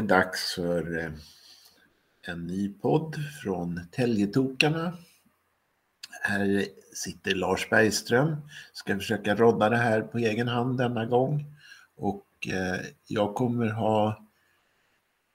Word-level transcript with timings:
Det 0.00 0.06
dags 0.06 0.54
för 0.54 0.98
eh, 0.98 1.10
en 2.22 2.46
ny 2.46 2.68
podd 2.68 3.16
från 3.42 3.80
Täljetokarna. 3.90 4.92
Här 6.22 6.66
sitter 6.94 7.34
Lars 7.34 7.70
Bergström, 7.70 8.36
ska 8.72 8.96
försöka 8.96 9.34
rodda 9.34 9.68
det 9.68 9.76
här 9.76 10.00
på 10.00 10.18
egen 10.18 10.48
hand 10.48 10.78
denna 10.78 11.06
gång. 11.06 11.44
Och 11.96 12.48
eh, 12.48 12.80
jag 13.06 13.34
kommer 13.34 13.66
ha 13.66 14.24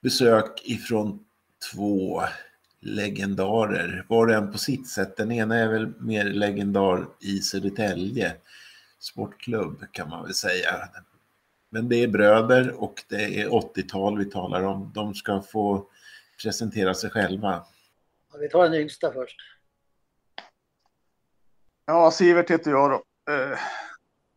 besök 0.02 0.62
ifrån 0.64 1.26
två 1.72 2.22
legendarer, 2.80 4.06
var 4.08 4.28
och 4.28 4.34
en 4.34 4.52
på 4.52 4.58
sitt 4.58 4.88
sätt. 4.88 5.18
Den 5.18 5.32
ena 5.32 5.56
är 5.56 5.68
väl 5.68 5.94
mer 6.00 6.26
legendar 6.26 7.06
i 7.20 7.40
Södertälje 7.40 8.36
sportklubb 9.00 9.86
kan 9.92 10.10
man 10.10 10.24
väl 10.24 10.34
säga. 10.34 10.90
Men 11.76 11.90
det 11.90 12.04
är 12.04 12.08
bröder 12.08 12.84
och 12.84 13.04
det 13.08 13.42
är 13.42 13.50
80-tal 13.50 14.18
vi 14.18 14.26
talar 14.26 14.64
om. 14.64 14.92
De 14.94 15.14
ska 15.14 15.42
få 15.42 15.88
presentera 16.44 16.94
sig 16.94 17.10
själva. 17.10 17.66
Ja, 18.32 18.38
vi 18.40 18.50
tar 18.50 18.64
den 18.64 18.74
yngsta 18.74 19.12
först. 19.12 19.38
Ja, 21.86 22.12
Sivert 22.12 22.52
heter 22.52 22.72
jag 22.72 22.92
då. 22.92 23.04
Eh, 23.34 23.60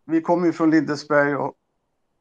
vi 0.05 0.20
kommer 0.20 0.47
ju 0.47 0.53
från 0.53 0.70
Lindesberg 0.70 1.36
och 1.36 1.55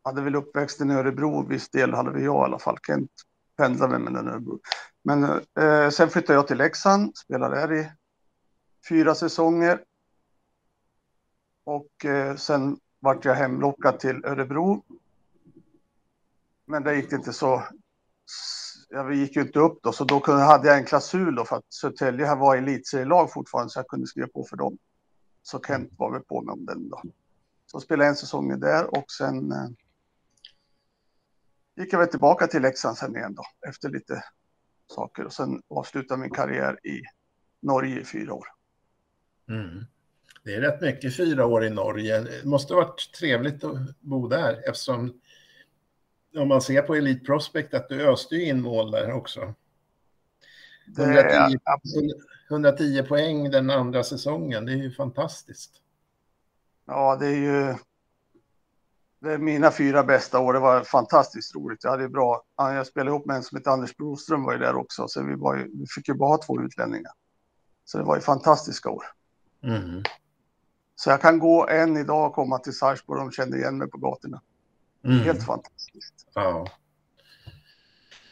hade 0.04 0.22
väl 0.22 0.36
uppväxten 0.36 0.92
i 0.92 0.94
Örebro. 0.94 1.48
Viss 1.48 1.70
del 1.70 1.94
hade 1.94 2.12
vi 2.12 2.24
jag 2.24 2.36
i 2.36 2.46
alla 2.46 2.60
fall. 2.60 2.78
Kent 2.88 3.12
pendlade 3.56 4.00
med 4.00 4.14
den 4.14 4.28
Örebro. 4.28 4.60
Men 5.04 5.24
eh, 5.60 5.90
sen 5.90 6.10
flyttade 6.10 6.34
jag 6.34 6.48
till 6.48 6.58
Leksand, 6.58 7.18
spelade 7.18 7.56
där 7.56 7.74
i 7.74 7.92
fyra 8.90 9.16
säsonger. 9.16 9.84
Och 11.64 12.06
eh, 12.06 12.36
sen 12.36 12.80
vart 13.00 13.26
jag 13.26 13.36
hemlockad 13.36 14.00
till 14.00 14.26
Örebro. 14.26 14.84
Men 16.68 16.84
det 16.84 16.96
gick 16.96 17.12
inte 17.12 17.34
så. 17.34 17.64
Ja, 18.90 19.04
vi 19.04 19.18
gick 19.18 19.36
ju 19.36 19.42
inte 19.42 19.60
upp 19.60 19.80
då, 19.84 19.92
så 19.92 20.04
då 20.04 20.20
kunde, 20.20 20.42
hade 20.42 20.68
jag 20.68 20.78
en 20.78 20.86
klausul 20.86 21.36
då 21.36 21.46
för 21.46 21.56
att 21.56 21.74
Södertälje 21.74 22.36
var 22.36 22.56
elitserielag 22.56 23.34
fortfarande 23.34 23.70
så 23.70 23.80
jag 23.80 23.88
kunde 23.88 24.08
skriva 24.08 24.28
på 24.28 24.44
för 24.44 24.58
dem. 24.58 24.78
Så 25.44 25.60
Kent 25.68 25.94
var 25.98 26.12
väl 26.12 26.22
på 26.22 26.42
mig 26.42 26.54
om 26.54 26.66
den 26.66 26.90
då. 26.90 27.02
Så 27.66 27.80
spelade 27.80 28.06
jag 28.06 28.10
en 28.10 28.16
säsong 28.16 28.60
där 28.60 28.98
och 28.98 29.12
sen 29.12 29.52
eh, 29.52 29.68
gick 31.76 31.94
jag 31.94 32.00
väl 32.00 32.08
tillbaka 32.08 32.48
till 32.48 32.62
Leksand 32.62 32.98
sen 32.98 33.16
igen 33.16 33.36
då 33.36 33.44
efter 33.68 33.90
lite 33.90 34.24
saker 34.88 35.26
och 35.26 35.34
sen 35.34 35.62
avslutade 35.68 36.22
min 36.22 36.32
karriär 36.32 36.88
i 36.88 37.02
Norge 37.62 38.00
i 38.00 38.04
fyra 38.04 38.34
år. 38.34 38.48
Mm. 39.50 39.86
Det 40.44 40.56
är 40.56 40.62
rätt 40.62 40.82
mycket 40.82 41.18
fyra 41.18 41.46
år 41.46 41.66
i 41.66 41.70
Norge. 41.70 42.20
Det 42.20 42.46
måste 42.46 42.74
ha 42.74 42.82
varit 42.82 43.12
trevligt 43.20 43.64
att 43.64 44.00
bo 44.00 44.28
där 44.28 44.70
eftersom 44.70 45.22
om 46.36 46.48
man 46.48 46.62
ser 46.62 46.82
på 46.82 46.96
Elite 46.96 47.26
Prospect 47.26 47.74
att 47.74 47.90
du 47.90 48.10
öste 48.10 48.36
ju 48.36 48.46
in 48.46 48.62
mål 48.62 48.92
där 48.92 49.12
också. 49.12 49.54
110, 50.98 51.58
110 52.50 53.04
poäng 53.04 53.52
den 53.52 53.70
andra 53.70 54.04
säsongen, 54.04 54.66
det 54.66 54.72
är 54.72 54.78
ju 54.78 54.92
fantastiskt. 54.92 55.72
Ja, 56.86 57.16
det 57.16 57.28
är 57.28 57.36
ju 57.36 57.76
det 59.20 59.34
är 59.34 59.38
mina 59.38 59.72
fyra 59.72 60.04
bästa 60.04 60.40
år. 60.40 60.54
Det 60.54 60.60
var 60.60 60.84
fantastiskt 60.84 61.56
roligt. 61.56 61.84
Jag 61.84 61.92
hade 61.92 62.10
bra. 62.10 62.44
Jag 62.58 62.88
spelade 62.88 63.10
ihop 63.10 63.26
med 63.26 63.36
en 63.36 63.44
som 63.44 63.58
heter 63.58 63.72
Anders 63.72 63.98
Broström 63.98 64.44
var 64.44 64.54
ju 64.54 64.60
där 64.60 64.76
också, 64.76 65.08
så 65.08 65.24
vi, 65.24 65.36
var 65.36 65.56
ju, 65.56 65.72
vi 65.74 65.86
fick 65.88 66.08
ju 66.08 66.14
bara 66.14 66.30
ha 66.30 66.38
två 66.38 66.62
utlänningar. 66.62 67.12
Så 67.86 67.98
det 67.98 68.04
var 68.04 68.16
ju 68.16 68.22
fantastiska 68.22 68.90
år. 68.90 69.04
Mm. 69.64 70.04
Så 70.96 71.10
jag 71.10 71.22
kan 71.22 71.40
gå 71.40 71.68
än 71.68 71.98
idag 71.98 72.28
och 72.28 72.34
komma 72.34 72.60
till 72.60 72.74
Sarpsborg 72.74 73.20
och 73.20 73.26
de 73.26 73.32
kände 73.32 73.58
igen 73.58 73.78
mig 73.78 73.90
på 73.90 73.98
gatorna. 73.98 74.42
Mm. 75.04 75.20
Helt 75.20 75.46
fantastiskt. 75.46 75.77
Ja. 76.38 76.68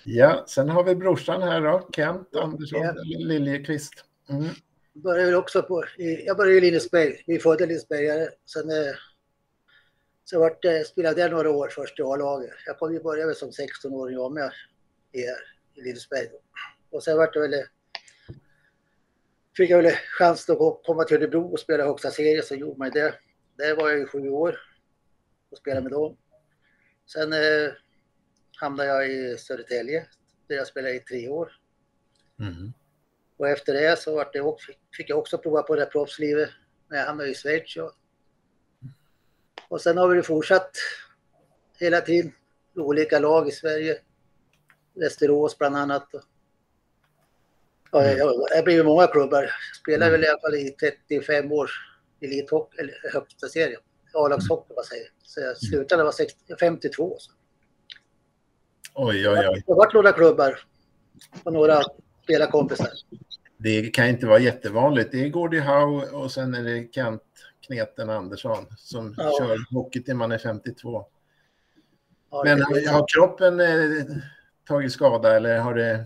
Ja, 0.03 0.45
sen 0.47 0.69
har 0.69 0.83
vi 0.83 0.95
brorsan 0.95 1.41
här 1.41 1.61
då, 1.61 1.89
Kent 1.95 2.35
Andersson 2.35 2.81
ja. 2.81 2.93
Liljekvist. 3.03 4.05
Mm. 4.29 4.45
Började 4.93 5.37
också 5.37 5.63
på, 5.63 5.83
jag 5.97 6.37
började 6.37 6.57
i 6.57 6.61
Lindesberg, 6.61 7.23
vi 7.27 7.39
födde 7.39 7.65
Lindesbergare. 7.65 8.29
Sen 8.45 8.69
eh, 8.69 8.95
så 10.23 10.39
vart, 10.39 10.65
eh, 10.65 10.81
spelade 10.81 11.21
jag 11.21 11.31
några 11.31 11.51
år 11.51 11.67
först 11.67 11.99
i 11.99 12.03
A-laget. 12.03 12.53
Jag 12.65 12.79
kom 12.79 12.93
ju 12.93 13.03
börja 13.03 13.33
som 13.33 13.49
16-åring 13.49 14.15
jag 14.15 14.33
med 14.33 14.51
i, 15.11 15.19
i 15.79 15.83
Lindesberg. 15.83 16.27
Och 16.91 17.03
sen 17.03 17.17
vart 17.17 17.33
det 17.33 17.39
väl 17.39 17.53
eh, 17.53 17.59
fick 19.57 19.69
jag 19.69 19.83
väl 19.83 19.91
chans 19.91 20.49
att 20.49 20.83
komma 20.85 21.03
till 21.03 21.17
Örebro 21.17 21.51
och 21.51 21.59
spela 21.59 21.85
högsta 21.85 22.11
serien 22.11 22.43
så 22.43 22.55
gjorde 22.55 22.79
man 22.79 22.89
det. 22.89 23.13
Där 23.57 23.75
var 23.75 23.89
jag 23.89 24.01
i 24.01 24.05
sju 24.05 24.29
år 24.29 24.59
och 25.51 25.57
spelade 25.57 25.81
med 25.81 25.91
dem. 25.91 26.17
Sen 27.05 27.33
hamnade 28.61 28.89
jag 28.89 29.11
i 29.11 29.37
Södertälje 29.37 30.07
där 30.47 30.55
jag 30.55 30.67
spelade 30.67 30.95
i 30.95 30.99
tre 30.99 31.29
år. 31.29 31.51
Mm. 32.39 32.73
Och 33.37 33.49
efter 33.49 33.73
det 33.73 33.99
så 33.99 34.15
vart 34.15 34.33
det 34.33 34.55
fick 34.97 35.09
jag 35.09 35.19
också 35.19 35.37
prova 35.37 35.61
på 35.61 35.75
det 35.75 35.85
proffslivet 35.85 36.49
när 36.89 36.97
jag 36.97 37.05
hamnade 37.05 37.29
i 37.29 37.35
Schweiz. 37.35 37.77
Och, 37.77 37.91
och 39.67 39.81
sen 39.81 39.97
har 39.97 40.07
vi 40.07 40.21
fortsatt 40.21 40.71
hela 41.79 42.01
tiden 42.01 42.31
olika 42.75 43.19
lag 43.19 43.47
i 43.47 43.51
Sverige. 43.51 43.97
Västerås 44.93 45.57
bland 45.57 45.75
annat. 45.75 46.07
Ja, 47.91 48.03
mm. 48.03 48.17
jag, 48.17 48.33
jag 48.49 48.65
blev 48.65 48.85
många 48.85 49.07
klubbar. 49.07 49.43
Jag 49.43 49.75
spelade 49.81 50.05
mm. 50.05 50.11
väl 50.11 50.23
i 50.23 50.27
alla 50.27 50.41
fall 50.41 50.55
i 50.55 50.69
35 50.69 51.51
års 51.51 51.71
elithockey, 52.21 52.77
eller 52.77 52.93
högsta 53.13 53.47
serien. 53.47 53.81
A-lagshockey 54.13 54.73
vad 54.75 54.85
säger 54.85 55.07
Så 55.23 55.39
jag 55.39 55.57
slutade 55.57 56.03
var 56.03 56.11
60, 56.11 56.55
52. 56.59 57.15
Så. 57.19 57.31
Oj, 58.97 59.29
oj, 59.29 59.47
oj. 59.49 59.63
Det 59.65 59.71
har 59.71 59.75
varit 59.75 59.93
några 59.93 60.11
klubbar 60.11 60.59
och 61.43 61.53
några 61.53 61.81
spelarkompisar. 62.23 62.89
Det 63.57 63.93
kan 63.93 64.07
inte 64.07 64.27
vara 64.27 64.39
jättevanligt. 64.39 65.11
Det 65.11 65.23
är 65.23 65.29
Gordie 65.29 65.59
Howe 65.59 66.05
och 66.05 66.31
sen 66.31 66.53
är 66.53 66.63
det 66.63 66.93
Kent 66.93 67.21
Kneten 67.67 68.09
Andersson 68.09 68.65
som 68.77 69.15
ja. 69.17 69.31
kör 69.39 69.73
hockey 69.73 70.03
till 70.03 70.15
man 70.15 70.31
är 70.31 70.37
52. 70.37 71.05
Ja, 72.31 72.43
Men 72.45 72.61
har, 72.61 72.93
har 72.93 73.05
kroppen 73.07 73.59
eh, 73.59 74.05
tagit 74.67 74.91
skada 74.91 75.35
eller 75.35 75.59
har 75.59 75.73
det 75.73 76.05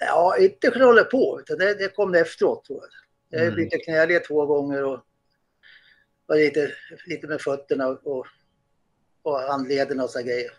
Ja, 0.00 0.36
inte 0.38 0.70
för 0.70 0.80
att 0.80 0.86
hålla 0.86 1.04
på, 1.04 1.40
utan 1.40 1.58
det, 1.58 1.74
det 1.74 1.94
kom 1.94 2.14
efteråt 2.14 2.64
tror 2.64 2.80
jag. 2.80 2.88
Jag 3.28 3.46
har 3.46 3.52
mm. 3.52 3.56
bytt 3.56 3.84
knäled 3.84 4.24
två 4.24 4.46
gånger 4.46 4.84
och 4.84 5.00
var 6.26 6.36
lite, 6.36 6.72
lite 7.06 7.26
med 7.26 7.40
fötterna 7.40 7.86
och, 7.88 8.26
och 9.22 9.38
handlederna 9.38 10.04
och 10.04 10.10
så 10.10 10.22
grejer. 10.22 10.50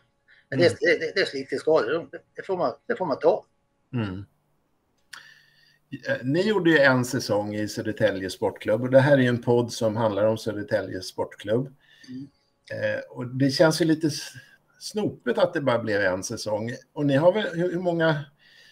Men 0.50 0.60
mm. 0.60 0.74
det, 0.80 1.00
det, 1.00 1.12
det 1.16 1.22
är 1.22 1.26
slitningsskador, 1.26 2.08
det, 2.12 2.20
det, 2.36 2.44
får 2.44 2.58
man, 2.58 2.74
det 2.88 2.96
får 2.96 3.06
man 3.06 3.20
ta. 3.20 3.46
Mm. 3.94 4.26
Eh, 6.08 6.18
ni 6.24 6.48
gjorde 6.48 6.70
ju 6.70 6.78
en 6.78 7.06
säsong 7.06 7.56
i 7.56 7.68
Södertälje 7.68 8.30
Sportklubb 8.30 8.82
och 8.82 8.90
det 8.90 9.00
här 9.00 9.18
är 9.18 9.30
en 9.30 9.42
podd 9.42 9.74
som 9.74 9.96
handlar 9.96 10.26
om 10.26 10.38
Södertälje 10.38 11.02
Sportklubb. 11.02 11.76
Mm. 12.10 12.28
Eh, 12.72 13.00
och 13.10 13.28
det 13.28 13.50
känns 13.50 13.82
ju 13.82 13.86
lite 13.86 14.10
snopet 14.80 15.38
att 15.38 15.54
det 15.54 15.62
bara 15.62 15.80
blev 15.80 16.02
en 16.02 16.24
säsong. 16.24 16.72
Och 16.94 17.06
ni 17.06 17.16
har 17.16 17.34
väl, 17.34 17.60
hur 17.60 17.80
många 17.80 18.26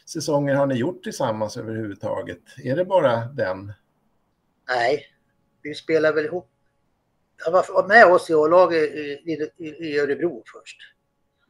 säsonger 0.06 0.56
har 0.56 0.68
ni 0.68 0.76
gjort 0.76 1.04
tillsammans 1.04 1.58
överhuvudtaget? 1.58 2.42
Är 2.64 2.76
det 2.76 2.86
bara 2.86 3.26
den? 3.26 3.74
Nej, 4.68 5.06
vi 5.62 5.76
spelar 5.76 6.14
väl 6.14 6.26
ihop. 6.26 6.50
Jag 7.46 7.52
var 7.52 7.88
med 7.88 8.06
oss 8.06 8.30
i 8.30 8.34
A-laget 8.34 8.84
i, 8.84 9.52
i, 9.58 9.66
i, 9.66 10.00
Örebro 10.00 10.44
först. 10.54 10.78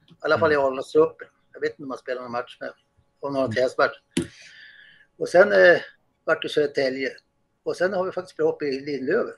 I 0.10 0.16
alla 0.20 0.40
fall 0.40 0.52
i 0.52 0.56
mm. 0.56 0.66
A-lagstruppen. 0.66 1.28
Jag 1.54 1.62
vet 1.62 1.72
inte 1.72 1.84
om 1.84 1.90
man 1.90 1.98
spelar 1.98 2.22
någon 2.22 2.32
match 2.32 2.58
med, 2.60 2.72
om 3.20 3.34
någon 3.34 3.44
mm. 3.44 3.56
testmatch. 3.56 3.98
Och 5.18 5.30
sen 5.30 5.52
eh, 5.52 5.82
vart 6.24 6.42
det 6.42 6.50
Södertälje. 6.50 7.10
Och 7.64 7.76
sen 7.76 7.94
har 7.94 8.06
vi 8.06 8.12
faktiskt 8.12 8.34
spelat 8.34 8.54
upp 8.54 8.62
i 8.62 8.80
Lindlöven. 8.80 9.34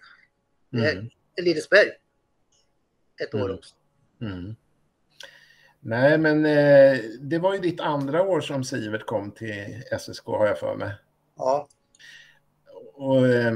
Mm. 0.74 1.10
Lindesberg. 1.42 1.90
Ett 3.24 3.34
år 3.34 3.46
mm. 3.46 3.56
också. 3.56 3.76
Mm. 4.22 4.56
Nej, 5.80 6.18
men 6.18 6.46
eh, 6.46 7.00
det 7.20 7.40
var 7.40 7.54
ju 7.54 7.60
ditt 7.60 7.80
andra 7.80 8.22
år 8.22 8.42
som 8.42 8.64
Sivert 8.64 9.06
kom 9.06 9.32
till 9.32 9.84
SSK 10.00 10.26
har 10.26 10.48
jag 10.48 10.60
för 10.60 10.76
mig. 10.76 10.96
Ja. 11.38 11.68
Och 12.94 13.28
eh, 13.28 13.54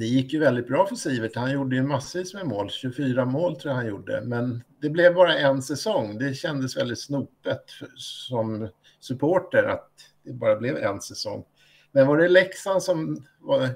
det 0.00 0.06
gick 0.06 0.32
ju 0.32 0.40
väldigt 0.40 0.68
bra 0.68 0.86
för 0.86 0.94
Sivert. 0.94 1.36
Han 1.36 1.52
gjorde 1.52 1.76
ju 1.76 1.82
massvis 1.82 2.34
med 2.34 2.46
mål, 2.46 2.70
24 2.70 3.24
mål 3.24 3.56
tror 3.56 3.70
jag 3.70 3.76
han 3.76 3.86
gjorde. 3.86 4.22
Men 4.24 4.64
det 4.80 4.90
blev 4.90 5.14
bara 5.14 5.34
en 5.34 5.62
säsong. 5.62 6.18
Det 6.18 6.34
kändes 6.34 6.76
väldigt 6.76 7.00
snopet 7.00 7.70
för, 7.70 7.88
som 7.96 8.68
supporter 9.00 9.64
att 9.64 9.90
det 10.22 10.32
bara 10.32 10.56
blev 10.56 10.76
en 10.76 11.00
säsong. 11.00 11.44
Men 11.92 12.06
var 12.06 12.16
det 12.16 12.28
Leksand 12.28 12.82
som 12.82 13.26
var 13.40 13.68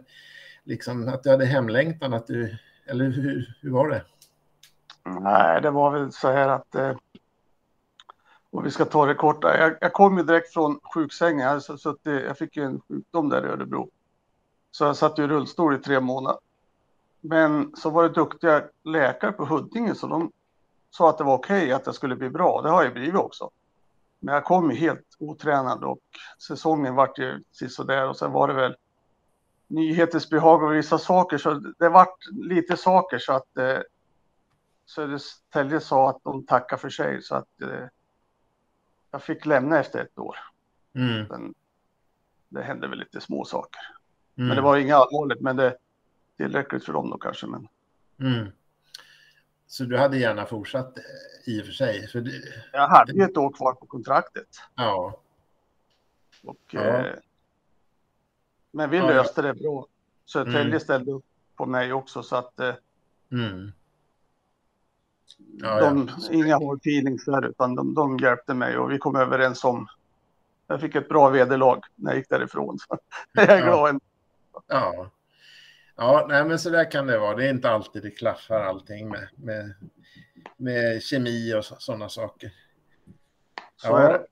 liksom 0.65 1.09
att 1.09 1.23
du 1.23 1.31
hade 1.31 1.45
hemlängtan? 1.45 2.15
Att 2.15 2.27
du, 2.27 2.57
eller 2.87 3.05
hur, 3.05 3.57
hur 3.61 3.71
var 3.71 3.89
det? 3.89 4.03
Nej, 5.21 5.63
det 5.63 5.71
var 5.71 5.91
väl 5.91 6.13
så 6.13 6.33
här 6.33 6.49
att 6.49 6.75
eh, 6.75 6.97
och 8.51 8.67
vi 8.67 8.71
ska 8.71 8.85
ta 8.85 9.07
det 9.07 9.15
korta. 9.15 9.59
Jag, 9.59 9.77
jag 9.81 9.93
kom 9.93 10.19
ju 10.19 10.25
direkt 10.25 10.53
från 10.53 10.81
sjuksängen. 10.95 11.47
Jag, 11.47 11.63
så, 11.63 11.97
jag 12.03 12.39
fick 12.39 12.57
ju 12.57 12.63
en 12.63 12.81
sjukdom 12.89 13.29
där 13.29 13.47
i 13.47 13.49
Örebro. 13.49 13.91
Så 14.75 14.85
jag 14.85 14.97
satt 14.97 15.19
i 15.19 15.27
rullstol 15.27 15.75
i 15.75 15.79
tre 15.79 16.01
månader. 16.01 16.39
Men 17.21 17.77
så 17.77 17.91
var 17.91 18.03
det 18.03 18.09
duktiga 18.09 18.65
läkare 18.85 19.33
på 19.33 19.45
Huddinge 19.45 19.95
så 19.95 20.07
de 20.07 20.33
sa 20.91 21.11
att 21.11 21.19
det 21.19 21.25
var 21.25 21.35
okej 21.35 21.63
okay, 21.63 21.73
att 21.73 21.87
jag 21.87 21.95
skulle 21.95 22.17
bli 22.17 22.31
bra. 22.31 22.63
Det 22.63 22.71
har 22.71 22.85
jag 22.85 22.93
blivit 22.93 23.15
också. 23.15 23.51
Men 24.21 24.35
jag 24.35 24.45
kom 24.45 24.71
ju 24.71 24.77
helt 24.77 25.17
otränad 25.19 25.85
och 25.85 25.99
säsongen 26.39 26.95
vart 26.95 27.19
ju 27.19 27.43
sisådär 27.53 28.09
och 28.09 28.17
sen 28.17 28.33
var 28.33 28.49
det 28.49 28.55
väl 28.55 28.77
nyhetens 29.67 30.31
behag 30.31 30.63
och 30.63 30.75
vissa 30.75 30.99
saker. 30.99 31.39
Så 31.39 31.55
det 31.55 31.89
vart 31.89 32.19
lite 32.33 32.77
saker 32.77 33.19
så 33.19 33.33
att 33.33 33.57
eh, 33.57 33.79
Södertälje 34.87 35.81
sa 35.81 36.11
att 36.11 36.25
de 36.25 36.47
tackar 36.47 36.77
för 36.77 36.91
sig 36.91 37.23
så 37.23 37.35
att 37.35 37.63
eh, 37.63 37.87
jag 39.11 39.23
fick 39.23 39.47
lämna 39.47 39.79
efter 39.79 39.99
ett 39.99 40.19
år. 40.19 40.37
Mm. 40.95 41.29
Sen, 41.29 41.55
det 42.49 42.63
hände 42.63 42.89
väl 42.89 42.99
lite 42.99 43.21
små 43.21 43.45
saker. 43.45 43.81
Mm. 44.37 44.49
Men 44.49 44.57
det 44.57 44.63
var 44.63 44.77
inga 44.77 44.97
allvarligt, 44.97 45.41
men 45.41 45.57
det 45.57 45.65
är 45.65 45.77
tillräckligt 46.37 46.85
för 46.85 46.93
dem 46.93 47.11
då 47.11 47.19
kanske. 47.19 47.47
Men... 47.47 47.69
Mm. 48.21 48.49
Så 49.67 49.85
du 49.85 49.99
hade 49.99 50.19
gärna 50.19 50.47
fortsatt 50.47 50.99
eh, 50.99 51.55
i 51.55 51.63
och 51.63 51.67
för 51.67 51.73
sig? 51.73 52.09
För 52.09 52.21
det... 52.21 52.31
Jag 52.73 52.89
hade 52.89 53.13
ju 53.13 53.23
ett 53.23 53.37
år 53.37 53.53
kvar 53.53 53.73
på 53.73 53.87
kontraktet. 53.87 54.49
Ja. 54.75 55.21
Och, 56.45 56.61
ja. 56.71 56.81
Eh, 56.81 57.15
men 58.71 58.91
vi 58.91 58.99
löste 58.99 59.43
det 59.43 59.55
bra. 59.55 59.87
Södertälje 60.27 60.67
mm. 60.67 60.81
ställde 60.81 61.13
upp 61.13 61.25
på 61.57 61.67
mig 61.67 61.93
också 61.93 62.23
så 62.23 62.37
att 62.37 62.61
eh, 62.61 62.75
mm. 63.33 63.73
ja, 65.61 65.81
de, 65.81 66.11
ja. 66.19 66.33
inga 66.33 66.59
där 67.27 67.49
utan 67.49 67.75
de, 67.75 67.95
de 67.95 68.19
hjälpte 68.19 68.55
mig 68.55 68.79
och 68.79 68.91
vi 68.91 68.99
kom 68.99 69.17
överens 69.17 69.65
om 69.65 69.87
jag 70.67 70.81
fick 70.81 70.95
ett 70.95 71.09
bra 71.09 71.29
vederlag 71.29 71.81
när 71.95 72.11
jag 72.11 72.19
gick 72.19 72.29
därifrån. 72.29 72.79
Så 72.79 72.99
jag 73.33 73.51
är 73.51 73.63
glad. 73.63 74.01
Ja. 74.67 75.11
Ja, 75.97 76.27
nej, 76.29 76.45
men 76.45 76.59
så 76.59 76.71
där 76.71 76.91
kan 76.91 77.07
det 77.07 77.19
vara. 77.19 77.37
Det 77.37 77.47
är 77.47 77.51
inte 77.51 77.71
alltid 77.71 78.03
det 78.03 78.11
klaffar 78.11 78.61
allting 78.61 79.09
med, 79.09 79.29
med, 79.37 79.75
med 80.57 81.03
kemi 81.03 81.55
och 81.55 81.65
sådana 81.65 82.09
saker. 82.09 82.53
Så 83.77 83.89
ja. 83.89 84.27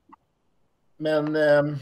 Men 0.96 1.36
eh, 1.36 1.76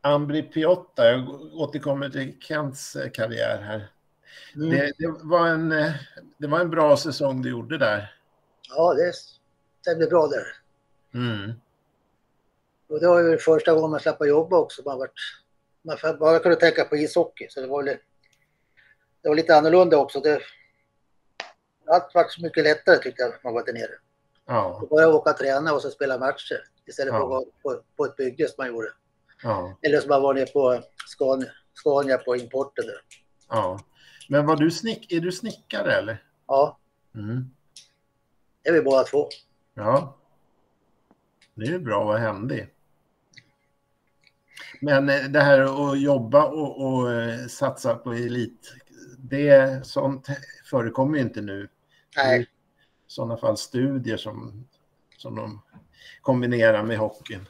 Ambri 0.00 0.42
Piotta, 0.42 1.10
jag 1.10 1.28
återkommer 1.54 2.08
till 2.08 2.40
Kents 2.40 2.96
eh, 2.96 3.10
karriär 3.10 3.62
här. 3.62 3.90
Mm. 4.54 4.70
Det, 4.70 4.92
det, 4.98 5.14
var 5.22 5.48
en, 5.48 5.72
eh, 5.72 5.92
det 6.38 6.46
var 6.46 6.60
en 6.60 6.70
bra 6.70 6.96
säsong 6.96 7.42
du 7.42 7.50
gjorde 7.50 7.78
där. 7.78 8.14
Ja, 8.68 8.94
det 8.94 9.12
stämde 9.80 10.06
bra 10.06 10.26
där. 10.26 10.46
Mm. 11.14 11.52
Och 12.88 13.00
det 13.00 13.08
var 13.08 13.20
ju 13.20 13.38
första 13.38 13.74
gången 13.74 13.90
man 13.90 14.00
slapp 14.00 14.26
jobba 14.26 14.58
också. 14.58 14.82
Man, 14.84 14.98
varit, 14.98 15.12
man 15.88 16.18
bara 16.18 16.38
kunde 16.38 16.56
tänka 16.56 16.84
på 16.84 16.96
ishockey. 16.96 17.46
Så 17.50 17.60
det 17.60 17.66
var, 17.66 17.82
lite, 17.82 18.00
det 19.22 19.28
var 19.28 19.36
lite 19.36 19.56
annorlunda 19.56 19.98
också. 19.98 20.20
Det, 20.20 20.40
allt 21.86 22.14
var 22.14 22.28
så 22.28 22.42
mycket 22.42 22.64
lättare 22.64 22.98
tyckte 22.98 23.22
jag 23.22 23.30
när 23.30 23.40
man 23.44 23.54
var 23.54 23.66
där 23.66 23.72
nere. 23.72 23.94
Ja. 24.46 24.86
Bara 24.90 25.08
åka 25.08 25.30
och 25.30 25.36
träna 25.36 25.72
och 25.72 25.82
så 25.82 25.90
spela 25.90 26.18
matcher 26.18 26.64
istället 26.86 27.12
för 27.14 27.20
att 27.22 27.28
vara 27.28 27.44
på, 27.62 27.82
på 27.96 28.04
ett 28.04 28.16
bygge 28.16 28.48
som 28.48 28.54
man 28.58 28.68
gjorde. 28.68 28.88
Ja. 29.42 29.78
Eller 29.82 30.00
som 30.00 30.08
man 30.08 30.22
var 30.22 30.34
nere 30.34 30.46
på 30.46 30.82
Scania, 31.06 31.50
Scania 31.74 32.18
på 32.18 32.36
importen. 32.36 32.86
Där. 32.86 33.00
Ja. 33.48 33.80
Men 34.28 34.46
var 34.46 34.56
du 34.56 34.70
snick, 34.70 35.12
är 35.12 35.20
du 35.20 35.32
snickare 35.32 35.94
eller? 35.94 36.24
Ja. 36.46 36.78
Mm. 37.14 37.50
Det 38.62 38.68
är 38.68 38.72
vi 38.72 38.82
båda 38.82 39.04
två. 39.04 39.28
Ja. 39.74 40.16
Det 41.54 41.66
är 41.66 41.78
bra 41.78 42.00
att 42.00 42.06
vara 42.06 42.18
händig. 42.18 42.74
Men 44.80 45.08
eh, 45.08 45.22
det 45.22 45.40
här 45.40 45.90
att 45.90 46.00
jobba 46.00 46.44
och, 46.44 46.86
och 46.86 47.12
eh, 47.12 47.46
satsa 47.46 47.94
på 47.94 48.12
elit, 48.12 48.74
det 49.18 49.86
sånt 49.86 50.26
förekommer 50.64 51.18
ju 51.18 51.22
inte 51.22 51.40
nu. 51.40 51.68
Nej. 52.16 52.40
I 52.40 52.46
sådana 53.06 53.36
fall 53.36 53.56
studier 53.56 54.16
som, 54.16 54.66
som 55.16 55.36
de 55.36 55.62
kombinerar 56.20 56.82
med 56.82 56.98
hockeyn. 56.98 57.46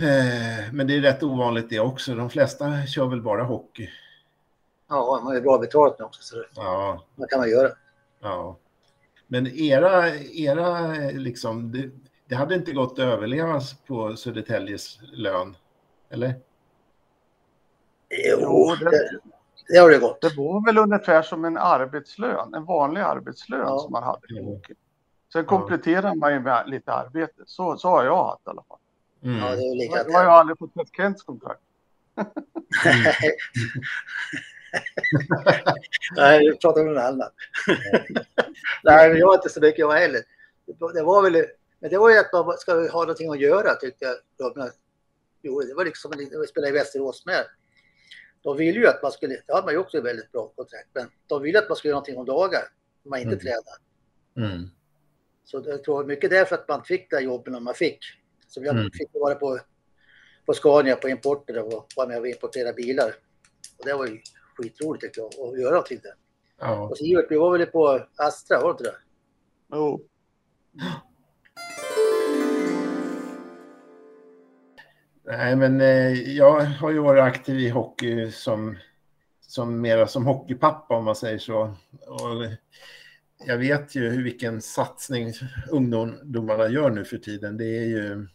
Eh, 0.00 0.72
men 0.72 0.86
det 0.86 0.96
är 0.96 1.00
rätt 1.00 1.22
ovanligt 1.22 1.70
det 1.70 1.80
också. 1.80 2.14
De 2.14 2.30
flesta 2.30 2.86
kör 2.86 3.06
väl 3.06 3.22
bara 3.22 3.42
hockey. 3.42 3.90
Ja, 4.88 5.20
man 5.24 5.36
är 5.36 5.40
bra 5.40 5.58
betalt 5.58 5.98
nu 5.98 6.04
också. 6.04 6.22
Så 6.22 6.44
ja. 6.54 7.04
Vad 7.14 7.30
kan 7.30 7.38
man 7.38 7.50
göra? 7.50 7.70
Ja. 8.20 8.58
Men 9.26 9.46
era, 9.46 10.14
era 10.18 10.96
liksom, 11.10 11.72
det, 12.28 12.34
hade 12.34 12.54
inte 12.54 12.72
gått 12.72 12.92
att 12.92 12.98
överleva 12.98 13.60
på 13.86 14.16
Södertäljes 14.16 14.98
lön, 15.12 15.56
eller? 16.10 16.34
Jo, 18.08 18.76
det, 18.80 19.20
det 19.68 19.78
har 19.78 19.90
det 19.90 19.98
gått. 19.98 20.20
Det 20.20 20.36
var 20.36 20.66
väl 20.66 20.78
ungefär 20.78 21.22
som 21.22 21.44
en 21.44 21.56
arbetslön, 21.56 22.54
en 22.54 22.64
vanlig 22.64 23.00
arbetslön 23.00 23.60
ja. 23.60 23.78
som 23.78 23.92
man 23.92 24.02
hade. 24.02 24.26
Sen 25.32 25.44
kompletterar 25.44 26.14
man 26.14 26.32
ju 26.32 26.40
med 26.40 26.68
lite 26.68 26.92
arbete. 26.92 27.42
Så, 27.46 27.76
så 27.76 27.88
har 27.88 28.04
jag 28.04 28.24
haft 28.24 28.46
i 28.46 28.50
alla 28.50 28.62
fall. 28.62 28.78
Mm. 29.22 29.38
Ja, 29.38 29.56
det 29.56 29.62
är 29.62 29.74
lika 29.76 29.96
jag, 29.96 30.10
jag 30.10 30.18
har 30.18 30.24
aldrig 30.24 30.58
fått 30.58 30.76
ett 30.76 30.96
Kents 30.96 31.22
kontrakt. 31.22 31.60
Nej, 36.16 36.38
vi 36.38 36.56
pratar 36.56 36.80
om 36.80 36.94
något 36.94 37.02
annat. 37.02 37.32
Nej, 38.84 39.18
jag 39.18 39.26
har 39.26 39.34
inte 39.34 39.48
så 39.48 39.60
mycket 39.60 39.78
jag 39.78 39.92
heller. 39.92 40.20
Det 40.94 41.02
var 41.02 41.22
väl 41.22 41.46
men 41.78 41.90
det 41.90 41.98
var 41.98 42.10
ju 42.10 42.18
att 42.18 42.32
man 42.32 42.58
ska 42.58 42.72
ha 42.72 43.00
någonting 43.00 43.30
att 43.30 43.40
göra 43.40 43.74
tyckte 43.74 44.04
jag. 44.36 44.70
Jo, 45.42 45.60
det 45.60 45.74
var 45.74 45.84
liksom 45.84 46.10
när 46.10 46.40
vi 46.40 46.46
spelade 46.46 46.72
i 46.72 46.78
Västerås 46.78 47.26
med. 47.26 47.44
De 48.42 48.56
ville 48.56 48.80
ju 48.80 48.86
att 48.86 49.02
man 49.02 49.12
skulle, 49.12 49.42
det 49.46 49.54
hade 49.54 49.64
man 49.64 49.74
ju 49.74 49.78
också 49.78 50.00
väldigt 50.00 50.32
bra 50.32 50.48
kontrakt, 50.48 50.88
men 50.92 51.06
de 51.26 51.42
ville 51.42 51.58
att 51.58 51.68
man 51.68 51.76
skulle 51.76 51.90
göra 51.90 51.96
någonting 51.96 52.16
om 52.16 52.26
dagar 52.26 52.62
om 53.04 53.10
man 53.10 53.18
inte 53.18 53.32
mm. 53.32 53.38
tränar. 53.38 53.78
Mm. 54.50 54.70
Så 55.44 55.62
jag 55.66 55.84
tror 55.84 56.04
mycket 56.04 56.30
därför 56.30 56.54
att 56.54 56.68
man 56.68 56.84
fick 56.84 57.10
det 57.10 57.20
jobben 57.20 57.62
man 57.62 57.74
fick. 57.74 57.98
Så 58.48 58.64
jag 58.64 58.76
mm. 58.76 58.90
fick 58.90 59.08
vara 59.12 59.34
på, 59.34 59.58
på 60.46 60.54
Scania 60.54 60.96
på 60.96 61.08
importer 61.08 61.58
och 61.58 61.86
vara 61.96 62.08
med 62.08 62.18
och 62.18 62.28
importera 62.28 62.72
bilar. 62.72 63.14
Och 63.78 63.84
det 63.84 63.94
var 63.94 64.06
ju 64.06 64.20
skitroligt 64.56 65.04
tycker 65.04 65.20
jag, 65.20 65.48
att 65.48 65.60
göra 65.60 65.70
någonting 65.70 66.00
där. 66.02 66.14
Ja. 66.58 66.88
Och 66.88 66.98
Sivert, 66.98 67.26
vi 67.30 67.36
var 67.36 67.58
väl 67.58 67.66
på 67.66 68.06
Astra, 68.16 68.60
var 68.60 68.68
det 68.68 68.70
inte 68.70 68.84
det? 68.84 68.96
Jo. 69.72 70.06
Nej, 75.28 75.56
men 75.56 75.80
eh, 75.80 76.12
jag 76.12 76.60
har 76.60 76.90
ju 76.90 76.98
varit 76.98 77.22
aktiv 77.22 77.58
i 77.58 77.68
hockey 77.68 78.30
som, 78.30 78.78
som 79.40 79.80
mera 79.80 80.06
som 80.06 80.26
hockeypappa 80.26 80.96
om 80.96 81.04
man 81.04 81.16
säger 81.16 81.38
så. 81.38 81.74
Och 82.06 82.46
jag 83.46 83.58
vet 83.58 83.94
ju 83.94 84.10
hur 84.10 84.24
vilken 84.24 84.62
satsning 84.62 85.32
ungdomarna 85.70 86.68
gör 86.68 86.90
nu 86.90 87.04
för 87.04 87.18
tiden. 87.18 87.56
Det 87.56 87.78
är 87.78 87.84
ju, 87.84 88.26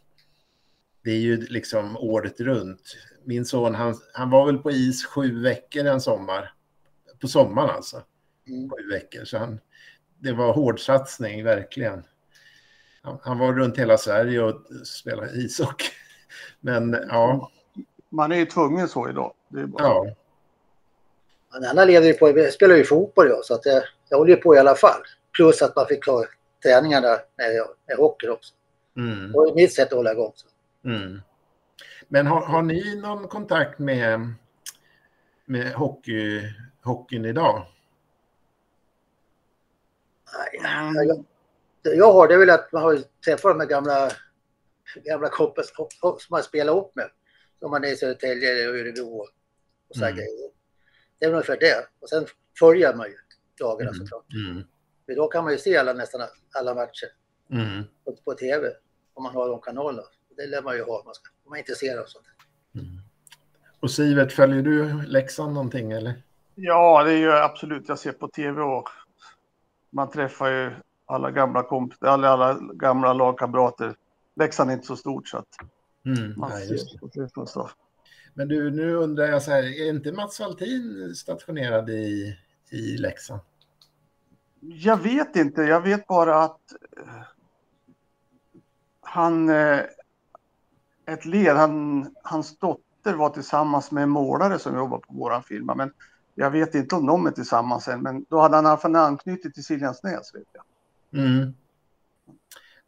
det 1.03 1.11
är 1.11 1.19
ju 1.19 1.37
liksom 1.37 1.97
året 1.97 2.39
runt. 2.39 2.97
Min 3.23 3.45
son, 3.45 3.75
han, 3.75 3.95
han 4.13 4.29
var 4.29 4.45
väl 4.45 4.57
på 4.57 4.71
is 4.71 5.05
sju 5.05 5.41
veckor 5.41 5.85
en 5.85 6.01
sommar. 6.01 6.53
På 7.19 7.27
sommaren 7.27 7.69
alltså. 7.69 8.03
Mm. 8.47 8.69
Sju 8.69 8.89
veckor. 8.91 9.25
Så 9.25 9.37
han, 9.37 9.59
det 10.19 10.31
var 10.31 10.53
hårdsatsning, 10.53 11.43
verkligen. 11.43 12.03
Han, 13.01 13.19
han 13.21 13.37
var 13.37 13.53
runt 13.53 13.77
hela 13.77 13.97
Sverige 13.97 14.41
och 14.41 14.65
spelade 14.85 15.31
ishockey. 15.31 15.91
Men 16.59 16.97
ja. 17.09 17.51
Man 18.09 18.31
är 18.31 18.35
ju 18.35 18.45
tvungen 18.45 18.87
så 18.87 19.09
idag. 19.09 19.33
Bara... 19.47 19.83
Ja. 19.83 20.05
Men 21.53 21.65
alla 21.65 21.85
lever 21.85 22.07
ju 22.07 22.13
på, 22.13 22.39
jag 22.39 22.53
spelar 22.53 22.75
ju 22.75 22.83
fotboll 22.83 23.27
jag, 23.27 23.45
så 23.45 23.53
att 23.53 23.65
jag, 23.65 23.83
jag 24.09 24.17
håller 24.17 24.35
ju 24.35 24.41
på 24.41 24.55
i 24.55 24.59
alla 24.59 24.75
fall. 24.75 25.01
Plus 25.35 25.61
att 25.61 25.75
man 25.75 25.87
fick 25.87 26.07
ha 26.07 26.25
träningarna 26.63 27.07
med, 27.07 27.67
med 27.87 27.97
hockey 27.97 28.27
också. 28.27 28.53
Mm. 28.97 29.35
Och 29.35 29.55
mitt 29.55 29.73
sätt 29.73 29.87
att 29.87 29.97
hålla 29.97 30.11
igång. 30.11 30.31
Så. 30.35 30.47
Mm. 30.89 31.21
Men 32.07 32.27
har, 32.27 32.41
har 32.41 32.61
ni 32.61 32.95
någon 33.01 33.27
kontakt 33.27 33.79
med, 33.79 34.33
med 35.45 35.73
hockey, 35.73 36.41
hockeyn 36.83 37.25
idag? 37.25 37.65
Nej, 40.63 41.07
jag, 41.07 41.25
jag 41.97 42.13
har 42.13 42.27
det 42.27 42.37
väl 42.37 42.49
att 42.49 42.71
man 42.71 42.83
har 42.83 42.99
träffat 43.25 43.51
de 43.51 43.59
här 43.59 43.67
gamla 43.67 44.11
gamla 44.99 45.29
kompisar 45.29 45.87
som 45.99 46.17
man 46.29 46.43
spelar 46.43 46.77
upp 46.77 46.95
med. 46.95 47.09
Som 47.59 47.71
man 47.71 47.83
är 47.83 47.87
i 47.87 47.95
Södertälje 47.95 48.51
eller 48.51 48.79
Örebro 48.79 49.27
och 49.89 49.95
så 49.95 50.03
mm. 50.03 50.15
grejer. 50.15 50.51
Det 51.19 51.25
är 51.25 51.29
ungefär 51.29 51.57
det. 51.59 51.87
Och 51.99 52.09
sen 52.09 52.25
följer 52.59 52.95
man 52.95 53.07
ju 53.07 53.15
dagarna 53.59 53.89
mm. 53.89 53.99
såklart. 53.99 54.25
Mm. 54.33 54.63
För 55.05 55.15
då 55.15 55.27
kan 55.27 55.43
man 55.43 55.53
ju 55.53 55.59
se 55.59 55.77
alla, 55.77 55.93
nästan 55.93 56.21
alla 56.59 56.75
matcher 56.75 57.07
mm. 57.51 57.83
på, 58.05 58.15
på, 58.25 58.33
tv. 58.33 58.67
Om 59.13 59.23
man 59.23 59.35
har 59.35 59.49
de 59.49 59.61
kanalerna. 59.61 60.07
Det 60.37 60.47
lär 60.47 60.61
man 60.61 60.75
ju 60.75 60.83
ha 60.83 60.99
om 60.99 61.05
man, 61.05 61.15
ska, 61.15 61.29
om 61.43 61.49
man 61.49 61.57
är 61.57 61.59
intresserad 61.59 61.99
av 61.99 62.05
sånt. 62.05 62.25
Mm. 62.75 63.01
Och 63.79 63.91
Sivert, 63.91 64.31
följer 64.31 64.61
du 64.61 65.01
Leksand 65.07 65.53
någonting 65.53 65.91
eller? 65.91 66.13
Ja, 66.55 67.03
det 67.03 67.11
är 67.11 67.17
ju 67.17 67.31
absolut. 67.31 67.89
Jag 67.89 67.99
ser 67.99 68.11
på 68.11 68.27
tv 68.27 68.61
och 68.61 68.89
man 69.89 70.09
träffar 70.09 70.51
ju 70.51 70.71
alla 71.05 71.31
gamla 71.31 71.63
kompisar, 71.63 72.07
alla, 72.07 72.29
alla 72.29 72.59
gamla 72.73 73.13
lagkamrater 73.13 73.95
Leksand 74.35 74.69
är 74.69 74.73
inte 74.73 74.87
så 74.87 74.95
stort 74.95 75.27
så 75.27 75.37
att 75.37 75.47
mm, 76.05 76.33
man 76.37 76.49
nej, 76.49 76.67
ser. 76.67 77.71
Men 78.33 78.47
du, 78.47 78.71
nu 78.71 78.95
undrar 78.95 79.25
jag 79.25 79.43
så 79.43 79.51
här, 79.51 79.63
är 79.63 79.89
inte 79.89 80.11
Mats 80.11 80.39
Valtin 80.39 81.13
stationerad 81.15 81.89
i, 81.89 82.37
i 82.69 82.97
Leksand? 82.97 83.41
Jag 84.59 84.97
vet 84.97 85.35
inte. 85.35 85.61
Jag 85.61 85.81
vet 85.81 86.07
bara 86.07 86.43
att 86.43 86.73
eh, 86.97 87.21
han... 89.01 89.49
eh, 89.49 89.79
Ett 91.05 91.25
led, 91.25 91.55
han, 91.55 92.07
hans 92.23 92.57
dotter 92.57 93.15
var 93.15 93.29
tillsammans 93.29 93.91
med 93.91 94.03
en 94.03 94.09
målare 94.09 94.59
som 94.59 94.75
jobbar 94.75 94.99
på 94.99 95.13
våran 95.13 95.43
firma. 95.43 95.75
Men 95.75 95.93
jag 96.35 96.51
vet 96.51 96.75
inte 96.75 96.95
om 96.95 97.05
de 97.05 97.25
är 97.25 97.31
tillsammans 97.31 97.87
än. 97.87 98.01
Men 98.01 98.25
då 98.29 98.39
hade 98.39 98.55
han 98.55 98.65
i 98.65 98.67
alla 98.67 98.77
fall 98.77 98.95
anknutit 98.95 99.53
till 99.53 99.63
Siljansnäs. 99.63 100.35
Vet 100.35 100.47
jag. 100.53 100.63
Mm. 101.23 101.53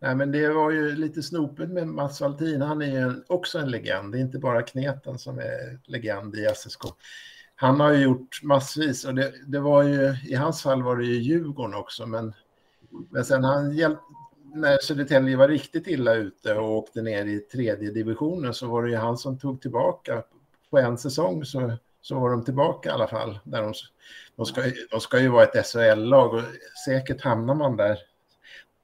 Nej, 0.04 0.16
men 0.16 0.32
det 0.32 0.50
var 0.50 0.72
ju 0.72 0.96
lite 0.96 1.24
snopet 1.24 1.70
med 1.70 1.88
Mats 1.88 2.22
Waltin. 2.22 2.62
Han 2.62 2.82
är 2.82 2.92
ju 2.92 3.24
också 3.28 3.60
en 3.60 3.72
legend. 3.72 4.12
Det 4.12 4.18
är 4.18 4.22
inte 4.22 4.40
bara 4.40 4.62
Kneten 4.62 5.20
som 5.20 5.40
är 5.40 5.80
legend 5.86 6.36
i 6.36 6.48
SSK. 6.56 6.82
Han 7.56 7.80
har 7.80 7.92
ju 7.92 8.04
gjort 8.04 8.44
massvis 8.44 9.06
och 9.06 9.16
det, 9.16 9.34
det 9.48 9.60
var 9.60 9.84
ju, 9.84 10.16
i 10.28 10.36
hans 10.36 10.64
fall 10.64 10.84
var 10.84 10.98
det 10.98 11.06
ju 11.06 11.22
Djurgården 11.22 11.76
också, 11.76 12.06
men, 12.06 12.34
men 13.10 13.26
sen 13.26 13.44
han 13.44 13.76
hjälpt, 13.76 14.02
när 14.54 14.78
Södertälje 14.78 15.38
var 15.38 15.48
riktigt 15.48 15.88
illa 15.88 16.14
ute 16.14 16.54
och 16.54 16.72
åkte 16.72 17.02
ner 17.02 17.26
i 17.26 17.40
tredje 17.40 17.92
divisionen 17.92 18.54
så 18.54 18.68
var 18.68 18.84
det 18.84 18.90
ju 18.90 18.98
han 18.98 19.18
som 19.18 19.40
tog 19.40 19.62
tillbaka. 19.62 20.24
På 20.70 20.78
en 20.78 20.98
säsong 20.98 21.46
så, 21.46 21.78
så 22.02 22.20
var 22.20 22.30
de 22.30 22.46
tillbaka 22.46 22.90
i 22.90 22.92
alla 22.92 23.08
fall. 23.08 23.40
Där 23.44 23.62
de, 23.62 23.74
de, 24.36 24.46
ska, 24.46 24.62
de 24.92 25.00
ska 25.00 25.20
ju 25.20 25.28
vara 25.28 25.44
ett 25.44 25.66
SHL-lag 25.66 26.34
och 26.34 26.42
säkert 26.86 27.22
hamnar 27.22 27.56
man 27.56 27.78
där 27.78 27.98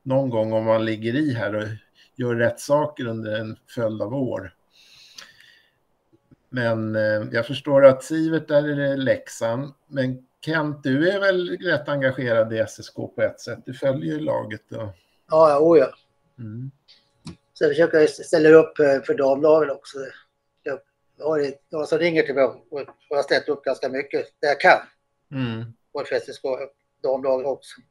någon 0.04 0.30
gång 0.30 0.54
om 0.54 0.66
man 0.66 0.86
ligger 0.86 1.16
i 1.16 1.34
här 1.34 1.56
och 1.56 1.64
gör 2.16 2.36
rätt 2.36 2.60
saker 2.60 3.08
under 3.08 3.40
en 3.40 3.58
följd 3.68 4.02
av 4.02 4.14
år. 4.14 4.56
Men 6.50 6.96
eh, 6.96 7.28
jag 7.32 7.48
förstår 7.48 7.86
att 7.86 8.04
Sivert 8.04 8.48
där 8.48 8.64
är 8.70 8.76
det 8.76 8.96
Leksand. 8.96 9.74
Men 9.88 10.26
Kent, 10.46 10.84
du 10.84 11.10
är 11.10 11.20
väl 11.20 11.58
rätt 11.58 11.90
engagerad 11.90 12.54
i 12.54 12.66
SSK 12.68 12.96
på 12.96 13.22
ett 13.22 13.40
sätt? 13.40 13.60
Du 13.66 13.74
följer 13.74 14.14
ju 14.14 14.20
laget. 14.20 14.72
Och... 14.72 14.88
Ja, 15.30 15.50
ja, 15.50 15.60
oh 15.60 15.80
ja. 15.80 15.94
Mm. 16.40 16.72
Försöker 17.58 17.98
jag 17.98 18.10
ställa 18.10 18.50
upp 18.50 18.80
eh, 18.80 19.02
för 19.02 19.14
damlagen 19.14 19.70
också. 19.70 19.98
Jag 20.64 20.80
har 21.26 21.54
några 21.70 21.86
som 21.86 22.00
ringer 22.00 22.24
till 22.24 22.36
mig 22.36 22.44
och 22.44 22.82
jag 23.10 23.18
har 23.18 23.24
ställt 23.24 23.50
upp 23.50 23.64
ganska 23.64 23.90
mycket 23.90 24.26
där 24.40 24.48
jag 24.48 24.60
kan. 24.60 24.80
Mm. 25.32 25.74
Både 25.94 26.06
för 26.06 26.20
SSK 26.20 26.44
damlaget 27.04 27.48
också. 27.48 27.82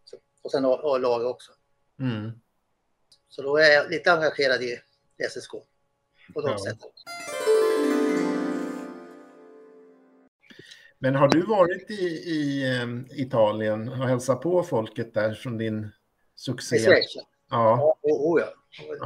Och 0.43 0.51
sen 0.51 0.65
A-laget 0.65 1.27
också. 1.27 1.53
Mm. 2.01 2.31
Så 3.29 3.43
då 3.43 3.57
är 3.57 3.71
jag 3.71 3.91
lite 3.91 4.13
engagerad 4.13 4.63
i 4.63 4.81
SSK 5.31 5.53
på 6.35 6.41
de 6.41 6.51
Ja. 6.51 6.59
sätten. 6.59 6.91
Men 10.99 11.15
har 11.15 11.29
du 11.29 11.43
varit 11.43 11.91
i, 11.91 12.05
i 12.05 12.71
eh, 12.77 13.21
Italien 13.21 13.89
och 13.89 14.09
hälsat 14.09 14.41
på 14.41 14.63
folket 14.63 15.15
där 15.15 15.35
från 15.35 15.59
din 15.59 15.89
succé? 16.35 16.77
I 16.77 16.81
Schweiz? 16.81 17.15
ja. 17.17 17.27
Ja, 17.51 17.99
Ja, 18.03 18.15
oh, 18.15 18.35
oh, 18.35 18.41
ja. 18.41 18.55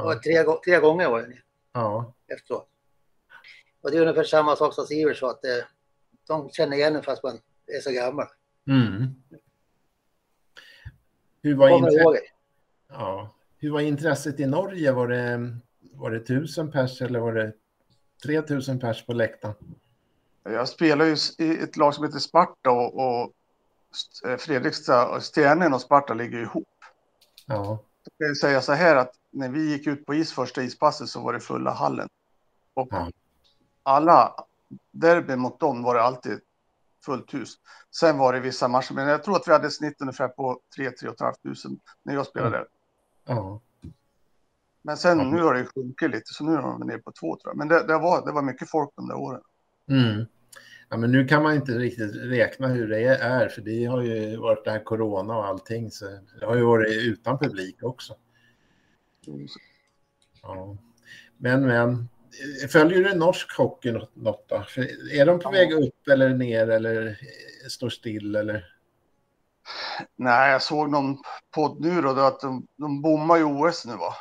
Var 0.03 0.15
tre, 0.15 0.43
tre 0.65 0.79
gånger 0.79 1.09
var 1.09 1.19
jag 1.19 1.29
nere 1.29 1.39
ja. 1.73 2.13
efteråt. 2.27 2.69
Och 3.81 3.91
det 3.91 3.97
är 3.97 4.01
ungefär 4.01 4.23
samma 4.23 4.55
sak 4.55 4.73
som 4.73 4.85
Sivert 4.85 5.17
sa, 5.17 5.31
att 5.31 5.45
eh, 5.45 5.65
de 6.27 6.49
känner 6.49 6.77
igen 6.77 6.95
en 6.95 7.03
fast 7.03 7.23
man 7.23 7.39
är 7.67 7.79
så 7.81 7.91
gammal. 7.91 8.27
Mm. 8.67 9.15
Hur 11.41 11.55
var, 11.55 12.13
det. 12.13 12.21
Ja. 12.93 13.29
Hur 13.57 13.71
var 13.71 13.79
intresset 13.79 14.39
i 14.39 14.45
Norge? 14.45 14.91
Var 14.91 15.07
det, 15.07 15.55
var 15.93 16.11
det 16.11 16.19
tusen 16.19 16.71
pers 16.71 17.01
eller 17.01 17.19
var 17.19 17.33
det 17.33 17.53
3000 18.23 18.79
pers 18.79 19.05
på 19.05 19.13
läktaren? 19.13 19.55
Jag 20.43 20.69
spelar 20.69 21.05
ju 21.05 21.15
i 21.37 21.57
ett 21.63 21.77
lag 21.77 21.93
som 21.95 22.03
heter 22.03 22.19
Sparta 22.19 22.71
och, 22.71 22.95
och 22.95 23.33
eh, 24.25 24.37
Fredrikstad, 24.37 25.07
och 25.07 25.23
Stjärnen 25.23 25.73
och 25.73 25.81
Sparta 25.81 26.13
ligger 26.13 26.39
ihop. 26.39 26.67
Ja. 27.45 27.79
Jag 28.03 28.17
kan 28.17 28.27
ju 28.27 28.35
säga 28.35 28.61
så 28.61 28.73
här 28.73 28.95
att 28.95 29.11
när 29.31 29.49
vi 29.49 29.71
gick 29.71 29.87
ut 29.87 30.05
på 30.05 30.13
is 30.13 30.33
första 30.33 30.63
ispasset 30.63 31.09
så 31.09 31.21
var 31.21 31.33
det 31.33 31.39
fulla 31.39 31.71
hallen. 31.71 32.09
Och 32.73 32.87
Ja. 32.91 33.11
alla 33.83 34.35
derby 34.91 35.35
mot 35.35 35.59
dem 35.59 35.83
var 35.83 35.95
det 35.95 36.01
alltid 36.01 36.39
fullt 37.05 37.33
hus. 37.33 37.53
Sen 37.91 38.17
var 38.17 38.33
det 38.33 38.39
vissa 38.39 38.67
matcher, 38.67 38.93
men 38.93 39.07
jag 39.07 39.23
tror 39.23 39.35
att 39.35 39.47
vi 39.47 39.51
hade 39.51 39.71
snitt 39.71 40.01
ungefär 40.01 40.27
på 40.27 40.59
3-3 40.77 41.15
500 41.19 41.81
när 42.03 42.13
jag 42.13 42.27
spelade 42.27 42.57
där. 42.57 42.67
Ja. 43.25 43.59
Men 44.81 44.97
sen 44.97 45.17
Ja. 45.19 45.23
nu 45.25 45.41
har 45.41 45.53
det 45.53 45.65
sjunkit 45.65 46.11
lite, 46.11 46.33
så 46.33 46.43
nu 46.43 46.51
är 46.53 46.61
de 46.61 46.79
nere 46.87 46.97
på 46.97 47.11
två 47.11 47.35
tror 47.35 47.51
jag. 47.51 47.57
Men 47.57 47.67
det, 47.67 47.87
det, 47.87 47.93
var, 47.93 48.25
det 48.25 48.31
var 48.31 48.41
mycket 48.41 48.69
folk 48.69 48.89
de 48.95 49.07
där 49.07 49.15
åren. 49.15 49.41
Mm. 49.89 50.25
Ja, 50.89 50.97
men 50.97 51.11
nu 51.11 51.27
kan 51.27 51.43
man 51.43 51.55
inte 51.55 51.71
riktigt 51.71 52.15
räkna 52.15 52.67
hur 52.67 52.87
det 52.87 53.03
är, 53.05 53.49
för 53.49 53.61
det 53.61 53.85
har 53.85 54.01
ju 54.01 54.37
varit 54.37 54.65
det 54.65 54.71
här 54.71 54.83
corona 54.83 55.37
och 55.37 55.45
allting, 55.45 55.91
så 55.91 56.05
det 56.39 56.45
har 56.45 56.55
ju 56.55 56.63
varit 56.63 56.93
utan 57.03 57.39
publik 57.39 57.83
också. 57.83 58.15
Ja. 60.41 60.77
Men, 61.37 61.65
men, 61.65 62.09
följer 62.69 63.03
du 63.03 63.13
norsk 63.15 63.57
hockey 63.57 63.91
något, 63.91 64.15
något 64.15 64.49
då? 64.49 64.63
För 64.63 64.81
är 65.13 65.25
de 65.25 65.39
på 65.39 65.47
Ja. 65.47 65.51
väg 65.51 65.71
upp 65.71 66.07
eller 66.07 66.29
ner 66.29 66.67
eller 66.67 67.19
står 67.69 67.89
still 67.89 68.35
eller? 68.35 68.72
Nej, 70.15 70.51
jag 70.51 70.61
såg 70.61 70.89
någon 70.89 71.17
podd 71.51 71.81
nu 71.81 72.01
då, 72.01 72.19
att 72.19 72.39
de, 72.39 72.67
de 72.75 73.01
bommar 73.01 73.37
ju 73.37 73.43
OS 73.43 73.85
nu 73.85 73.95
va. 73.95 74.13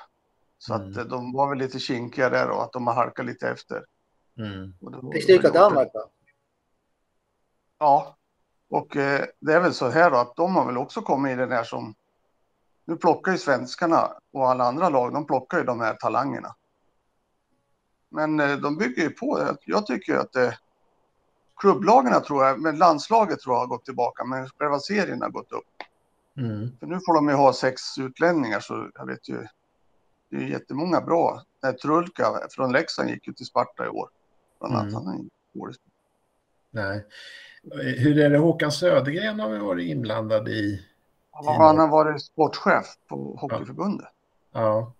Så 0.58 0.74
Mm. 0.74 0.88
att 1.00 1.10
de 1.10 1.32
var 1.32 1.48
väl 1.48 1.58
lite 1.58 1.78
kinkiga 1.78 2.30
där 2.30 2.50
och 2.50 2.62
att 2.62 2.72
de 2.72 2.86
har 2.86 2.94
halkat 2.94 3.26
lite 3.26 3.48
efter. 3.48 3.84
Mm. 4.38 4.74
Det 4.80 5.12
Fick 5.12 5.22
stryka 5.22 5.50
Danmark 5.50 5.88
va? 5.94 6.00
Ja, 7.78 8.16
och 8.70 8.96
eh, 8.96 9.24
det 9.40 9.52
är 9.52 9.60
väl 9.60 9.74
så 9.74 9.88
här 9.88 10.10
då 10.10 10.16
att 10.16 10.36
de 10.36 10.56
har 10.56 10.66
väl 10.66 10.78
också 10.78 11.02
kommit 11.02 11.32
i 11.32 11.36
den 11.36 11.52
här 11.52 11.64
som... 11.64 11.94
Nu 12.84 12.96
plockar 12.96 13.32
ju 13.32 13.38
svenskarna 13.38 14.12
och 14.32 14.50
alla 14.50 14.64
andra 14.64 14.88
lag, 14.88 15.12
de 15.12 15.26
plockar 15.26 15.58
ju 15.58 15.64
de 15.64 15.80
här 15.80 15.94
talangerna. 15.94 16.54
Men 18.08 18.40
eh, 18.40 18.56
de 18.56 18.76
bygger 18.76 19.02
ju 19.02 19.10
på 19.10 19.38
det. 19.38 19.56
Jag 19.64 19.86
tycker 19.86 20.12
ju 20.12 20.18
att 20.18 20.36
eh, 20.36 20.52
klubblagen 21.62 22.22
tror 22.22 22.44
jag, 22.44 22.60
men 22.60 22.78
landslaget 22.78 23.40
tror 23.40 23.54
jag 23.54 23.60
har 23.60 23.66
gått 23.66 23.84
tillbaka, 23.84 24.24
men 24.24 24.48
själva 24.48 24.78
serien 24.78 25.22
har 25.22 25.30
gått 25.30 25.52
upp. 25.52 25.64
Mm. 26.36 26.70
För 26.80 26.86
nu 26.86 27.00
får 27.06 27.14
de 27.14 27.28
ju 27.28 27.34
ha 27.34 27.52
sex 27.52 27.98
utlänningar 27.98 28.60
så 28.60 28.90
jag 28.94 29.06
vet 29.06 29.28
ju. 29.28 29.46
Det 30.30 30.36
är 30.36 30.40
ju 30.40 30.50
jättemånga 30.50 31.00
bra. 31.00 31.42
Trulka 31.82 32.24
från 32.50 32.72
Leksand 32.72 33.10
gick 33.10 33.26
ju 33.26 33.32
till 33.32 33.46
Sparta 33.46 33.84
i 33.84 33.88
år. 33.88 34.08
Bland 34.60 34.74
annat. 34.74 34.92
Mm. 34.92 34.94
Han 34.94 35.14
är 35.14 35.18
ju 35.22 35.28
dålig. 35.52 35.76
Nej. 36.70 37.06
Hur 37.98 38.18
är 38.18 38.30
det? 38.30 38.38
Håkan 38.38 38.72
Södergren 38.72 39.40
har 39.40 39.48
väl 39.48 39.60
varit 39.60 39.88
inblandad 39.88 40.48
i? 40.48 40.86
Han 41.30 41.78
har 41.78 41.88
varit 41.88 42.22
sportchef 42.22 42.86
på 43.08 43.36
Hockeyförbundet. 43.40 44.08
Ja, 44.52 44.92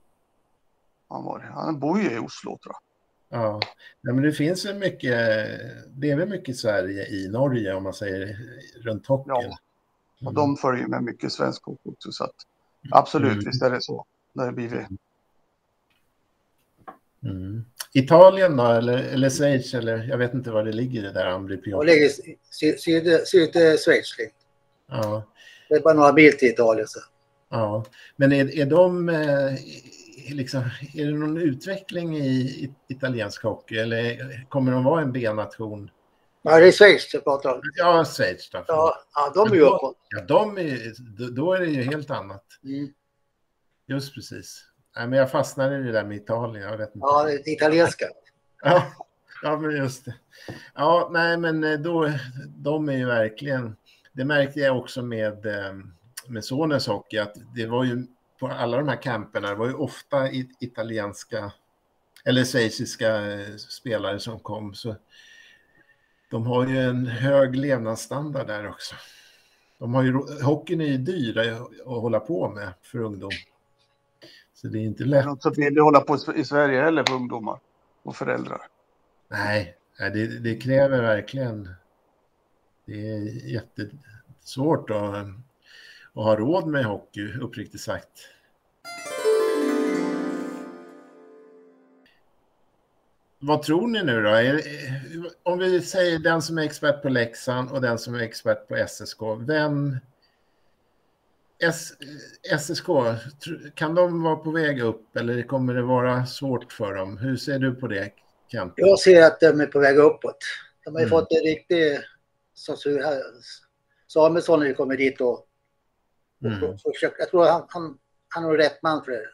Han, 1.09 1.25
var, 1.25 1.40
han 1.40 1.81
bor 1.81 2.00
ju 2.00 2.11
i 2.11 2.19
Oslo 2.19 2.59
tror 2.59 2.75
jag. 2.75 2.91
Ja. 3.32 3.60
Nej, 4.00 4.14
men 4.14 4.24
det 4.24 4.32
finns 4.32 4.66
väl 4.66 4.78
mycket. 4.78 5.10
Det 5.88 6.10
är 6.10 6.16
väl 6.16 6.28
mycket 6.28 6.56
Sverige 6.56 7.06
i 7.08 7.28
Norge 7.28 7.74
om 7.74 7.82
man 7.82 7.94
säger 7.94 8.36
runt 8.82 9.06
hockeyn. 9.06 9.34
Ja. 9.50 9.56
Och 10.20 10.22
Mm. 10.32 10.34
de 10.34 10.56
följer 10.56 10.86
med 10.86 11.02
mycket 11.02 11.32
svensk 11.32 11.64
hockey 11.64 11.88
också. 11.90 12.12
Så 12.12 12.24
att, 12.24 12.34
absolut, 12.90 13.32
Mm. 13.32 13.44
visst 13.44 13.62
är 13.62 13.70
det 13.70 13.82
så. 13.82 14.04
Det 14.32 14.42
har 14.42 14.52
blivit. 14.52 14.86
Mm. 17.24 17.64
Italien 17.94 18.56
då, 18.56 18.66
eller, 18.66 18.98
eller 18.98 19.30
Schweiz, 19.30 19.74
eller 19.74 20.04
jag 20.08 20.18
vet 20.18 20.34
inte 20.34 20.50
var 20.50 20.64
det 20.64 20.72
ligger 20.72 21.02
det 21.02 21.12
där 21.12 21.26
Och 21.26 21.32
Ambripio. 21.32 21.82
ligger 21.82 22.06
i 22.06 22.10
syd, 22.50 22.80
syd, 22.80 23.20
syd, 23.26 23.52
Schweiz. 23.54 24.18
lite. 24.18 24.32
Ja, 24.88 25.22
Det 25.68 25.74
är 25.74 25.80
bara 25.80 25.94
några 25.94 26.12
mil 26.12 26.32
till 26.38 26.48
Italien. 26.48 26.88
Så. 26.88 27.00
ja. 27.48 27.84
Men 28.16 28.32
är, 28.32 28.58
är 28.58 28.66
de, 28.66 29.08
eh, 29.08 29.52
liksom, 30.31 30.62
är 30.95 31.07
det 31.07 31.12
någon 31.19 31.37
utveckling 31.38 32.17
i, 32.17 32.71
italiensk 32.88 33.43
hockey 33.43 33.76
eller 33.79 34.47
kommer 34.49 34.73
de 34.73 34.85
vara 34.85 35.02
en 35.02 35.12
B-nation? 35.12 35.91
Ja, 36.43 36.59
det 36.59 36.67
är 36.69 36.73
Schweiz 36.73 37.14
jag 37.14 37.25
pratar 37.25 37.55
om. 37.55 37.61
Ja, 37.76 38.05
Schweiz 38.05 38.50
då. 38.50 38.64
Ja, 38.69 38.95
ja 39.14 39.33
de 39.35 39.52
är 39.52 39.57
ju 39.57 39.62
uppåt. 39.62 39.97
Ja, 40.09 40.23
de 40.29 40.59
är, 40.59 40.93
då- 41.19 41.31
då 41.31 41.52
är 41.52 41.61
det 41.61 41.67
ju 41.67 41.83
helt 41.83 42.11
annat. 42.11 42.45
Mm. 42.64 42.88
Just 43.87 44.14
precis. 44.14 44.64
Nej, 44.97 45.07
men 45.09 45.19
jag 45.19 45.31
fastnade 45.31 45.79
i 45.79 45.83
det 45.83 45.93
där 45.93 46.05
med 46.05 46.17
Italien. 46.17 46.69
Jag 46.71 46.79
vet 46.79 46.88
inte. 46.95 46.99
Ja, 47.00 47.23
det 47.25 47.50
italienska. 47.50 48.07
Ja, 48.64 48.85
ja, 49.43 49.57
men 49.57 49.76
just 49.76 50.05
det. 50.05 50.14
Ja, 50.75 51.09
nej, 51.12 51.37
men 51.37 51.64
eh, 51.64 51.79
då, 51.79 52.12
de 52.57 52.88
är 52.88 52.97
ju 52.97 53.07
verkligen, 53.07 53.76
det 54.12 54.25
märkte 54.25 54.61
jag 54.61 54.79
också 54.79 55.02
med, 55.02 55.47
eh, 55.47 55.73
med 56.29 56.45
sonens 56.45 56.87
hockey, 56.87 57.19
att 57.19 57.35
det 57.55 57.67
var 57.67 57.85
ju 57.85 58.07
på 58.42 58.49
alla 58.49 58.76
de 58.76 58.88
här 58.88 59.02
camperna, 59.02 59.49
det 59.49 59.54
var 59.54 59.66
ju 59.66 59.75
ofta 59.75 60.32
italienska 60.61 61.52
eller 62.25 62.44
schweiziska 62.44 63.32
eh, 63.32 63.56
spelare 63.56 64.20
som 64.20 64.40
kom, 64.40 64.75
så 64.75 64.96
de 66.30 66.46
har 66.46 66.66
ju 66.66 66.78
en 66.78 67.06
hög 67.06 67.56
levnadsstandard 67.56 68.46
där 68.46 68.68
också. 68.68 68.94
De 69.78 69.94
har 69.94 70.02
ju, 70.02 70.12
hockeyn 70.42 70.80
är 70.80 70.87
ju 70.87 70.96
dyr 70.96 71.38
att 71.38 71.87
hålla 71.87 72.20
på 72.20 72.49
med 72.49 72.72
för 72.82 72.99
ungdom. 72.99 73.30
Så 74.54 74.68
det 74.68 74.78
är 74.78 74.82
inte 74.82 75.04
lätt. 75.04 75.42
så 75.42 75.50
billigt 75.50 75.78
att 75.78 75.84
hålla 75.84 76.00
på 76.00 76.18
i 76.37 76.44
Sverige 76.44 76.82
heller 76.82 77.04
för 77.04 77.14
ungdomar 77.14 77.61
och 78.02 78.16
föräldrar. 78.16 78.61
Nej, 79.28 79.76
nej, 80.00 80.11
det, 80.11 80.38
det 80.38 80.56
kräver 80.56 81.02
verkligen... 81.02 81.75
Det 82.84 83.11
är 83.11 83.18
jättesvårt 83.52 84.90
att, 84.90 85.26
att 86.14 86.25
ha 86.25 86.37
råd 86.37 86.66
med 86.66 86.85
hockey, 86.85 87.33
uppriktigt 87.40 87.83
sagt. 87.83 88.28
Vad 93.38 93.62
tror 93.62 93.88
ni 93.88 94.02
nu 94.02 94.23
då? 94.23 94.31
Om 95.42 95.59
vi 95.59 95.81
säger 95.81 96.19
den 96.19 96.42
som 96.42 96.59
är 96.59 96.62
expert 96.62 97.02
på 97.02 97.09
Leksand 97.09 97.71
och 97.71 97.81
den 97.81 97.99
som 97.99 98.14
är 98.14 98.21
expert 98.21 98.69
på 98.69 98.87
SSK. 98.88 99.21
Vem... 99.47 99.97
S, 101.64 101.92
SSK, 102.59 102.87
kan 103.75 103.95
de 103.95 104.23
vara 104.23 104.37
på 104.37 104.50
väg 104.50 104.81
upp 104.81 105.16
eller 105.16 105.42
kommer 105.42 105.75
det 105.75 105.83
vara 105.83 106.26
svårt 106.26 106.73
för 106.73 106.95
dem? 106.95 107.19
Hur 107.19 107.37
ser 107.37 107.59
du 107.59 107.75
på 107.75 107.88
det, 107.88 108.11
Kent? 108.49 108.73
Jag 108.76 108.99
ser 108.99 109.23
att 109.23 109.40
de 109.40 109.61
är 109.61 109.66
på 109.66 109.81
väg 109.81 109.99
uppåt. 109.99 110.38
De 110.85 110.95
har 110.95 111.00
ju 111.00 111.07
mm. 111.07 111.19
fått 111.19 111.33
en 111.33 111.42
riktig 111.42 111.99
censur 112.54 113.02
här. 113.02 113.23
Samuelsson 114.09 114.61
har 114.61 114.66
ju 114.66 114.75
kommit 114.75 114.99
dit 114.99 115.21
och, 115.21 115.47
mm. 116.44 116.62
och 116.62 116.80
försökt. 116.80 117.16
Jag 117.18 117.30
tror 117.30 117.44
han, 117.44 117.66
han, 117.68 117.99
han 118.28 118.44
är 118.44 118.56
rätt 118.56 118.82
man 118.82 119.04
för 119.04 119.12
det. 119.12 119.28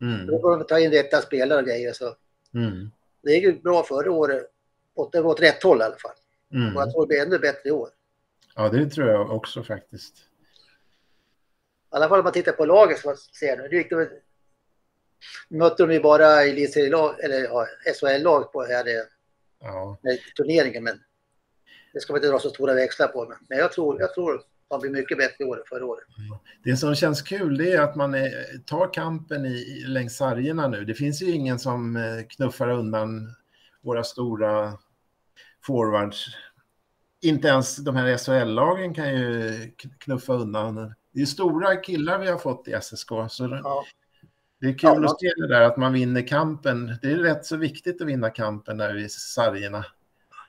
Mm. 0.00 0.26
Då 0.26 0.40
får 0.40 0.56
de 0.56 0.66
ta 0.66 0.78
in 0.78 0.90
rätta 0.90 1.20
spelare 1.20 1.58
och 1.58 1.66
grejer. 1.66 1.92
Så. 1.92 2.16
Mm. 2.54 2.90
Det 3.22 3.32
gick 3.32 3.44
ju 3.44 3.60
bra 3.60 3.82
förra 3.82 4.12
året. 4.12 4.46
Det 5.12 5.20
var 5.20 5.30
åt 5.30 5.42
rätt 5.42 5.62
håll 5.62 5.80
i 5.80 5.84
alla 5.84 5.96
fall. 5.96 6.16
Mm. 6.52 6.76
Och 6.76 6.82
jag 6.82 6.92
tror 6.92 7.02
det 7.02 7.08
blir 7.08 7.22
ännu 7.22 7.38
bättre 7.38 7.68
i 7.68 7.72
år. 7.72 7.88
Ja, 8.54 8.68
det 8.68 8.90
tror 8.90 9.08
jag 9.08 9.30
också 9.30 9.62
faktiskt. 9.62 10.16
I 10.16 11.96
alla 11.96 12.08
fall 12.08 12.18
om 12.18 12.24
man 12.24 12.32
tittar 12.32 12.52
på 12.52 12.64
laget 12.64 12.98
som 12.98 13.08
man 13.08 13.16
ser 13.16 13.56
nu. 13.56 13.68
Det 13.68 13.76
gick 13.76 13.90
det 13.90 14.10
mötte 15.48 15.86
de 15.86 15.92
ju 15.92 16.00
bara 16.00 16.42
elitserielag, 16.42 17.20
eller 17.20 17.40
ja, 17.40 17.66
SHL-lag 18.00 18.52
på 18.52 18.62
här 18.62 18.84
ja. 19.60 19.98
turneringen. 20.36 20.84
Men 20.84 21.00
det 21.92 22.00
ska 22.00 22.12
man 22.12 22.18
inte 22.18 22.28
dra 22.28 22.38
så 22.38 22.50
stora 22.50 22.74
växlar 22.74 23.08
på. 23.08 23.34
Men 23.48 23.58
jag 23.58 23.72
tror, 23.72 24.00
jag 24.00 24.14
tror 24.14 24.42
man 24.70 24.80
blir 24.80 24.90
mycket 24.90 25.18
bättre 25.18 25.44
i 25.44 25.44
år 25.44 25.56
än 25.56 25.62
förra 25.68 25.86
året. 25.86 26.04
Det 26.64 26.76
som 26.76 26.94
känns 26.94 27.22
kul 27.22 27.58
det 27.58 27.72
är 27.72 27.80
att 27.80 27.96
man 27.96 28.14
är, 28.14 28.58
tar 28.66 28.92
kampen 28.92 29.46
i, 29.46 29.84
längs 29.86 30.16
sargerna 30.16 30.68
nu. 30.68 30.84
Det 30.84 30.94
finns 30.94 31.22
ju 31.22 31.30
ingen 31.30 31.58
som 31.58 31.96
eh, 31.96 32.02
knuffar 32.28 32.68
undan 32.68 33.34
våra 33.80 34.04
stora 34.04 34.72
forwards. 35.66 36.26
Inte 37.20 37.48
ens 37.48 37.76
de 37.76 37.96
här 37.96 38.16
SHL-lagen 38.16 38.94
kan 38.94 39.14
ju 39.14 39.52
knuffa 39.98 40.32
undan. 40.32 40.94
Det 41.12 41.20
är 41.20 41.26
stora 41.26 41.76
killar 41.76 42.18
vi 42.18 42.26
har 42.26 42.38
fått 42.38 42.68
i 42.68 42.80
SSK. 42.80 43.08
Så 43.28 43.60
ja. 43.64 43.84
Det 44.60 44.66
är 44.66 44.78
kul 44.78 44.90
ja, 45.02 45.04
att 45.04 45.20
se 45.20 45.32
det 45.36 45.48
där 45.48 45.60
att 45.60 45.76
man 45.76 45.92
vinner 45.92 46.26
kampen. 46.26 46.98
Det 47.02 47.10
är 47.10 47.16
rätt 47.16 47.46
så 47.46 47.56
viktigt 47.56 48.00
att 48.00 48.08
vinna 48.08 48.30
kampen 48.30 48.78
där 48.78 48.98
i 48.98 49.08
sargerna. 49.08 49.84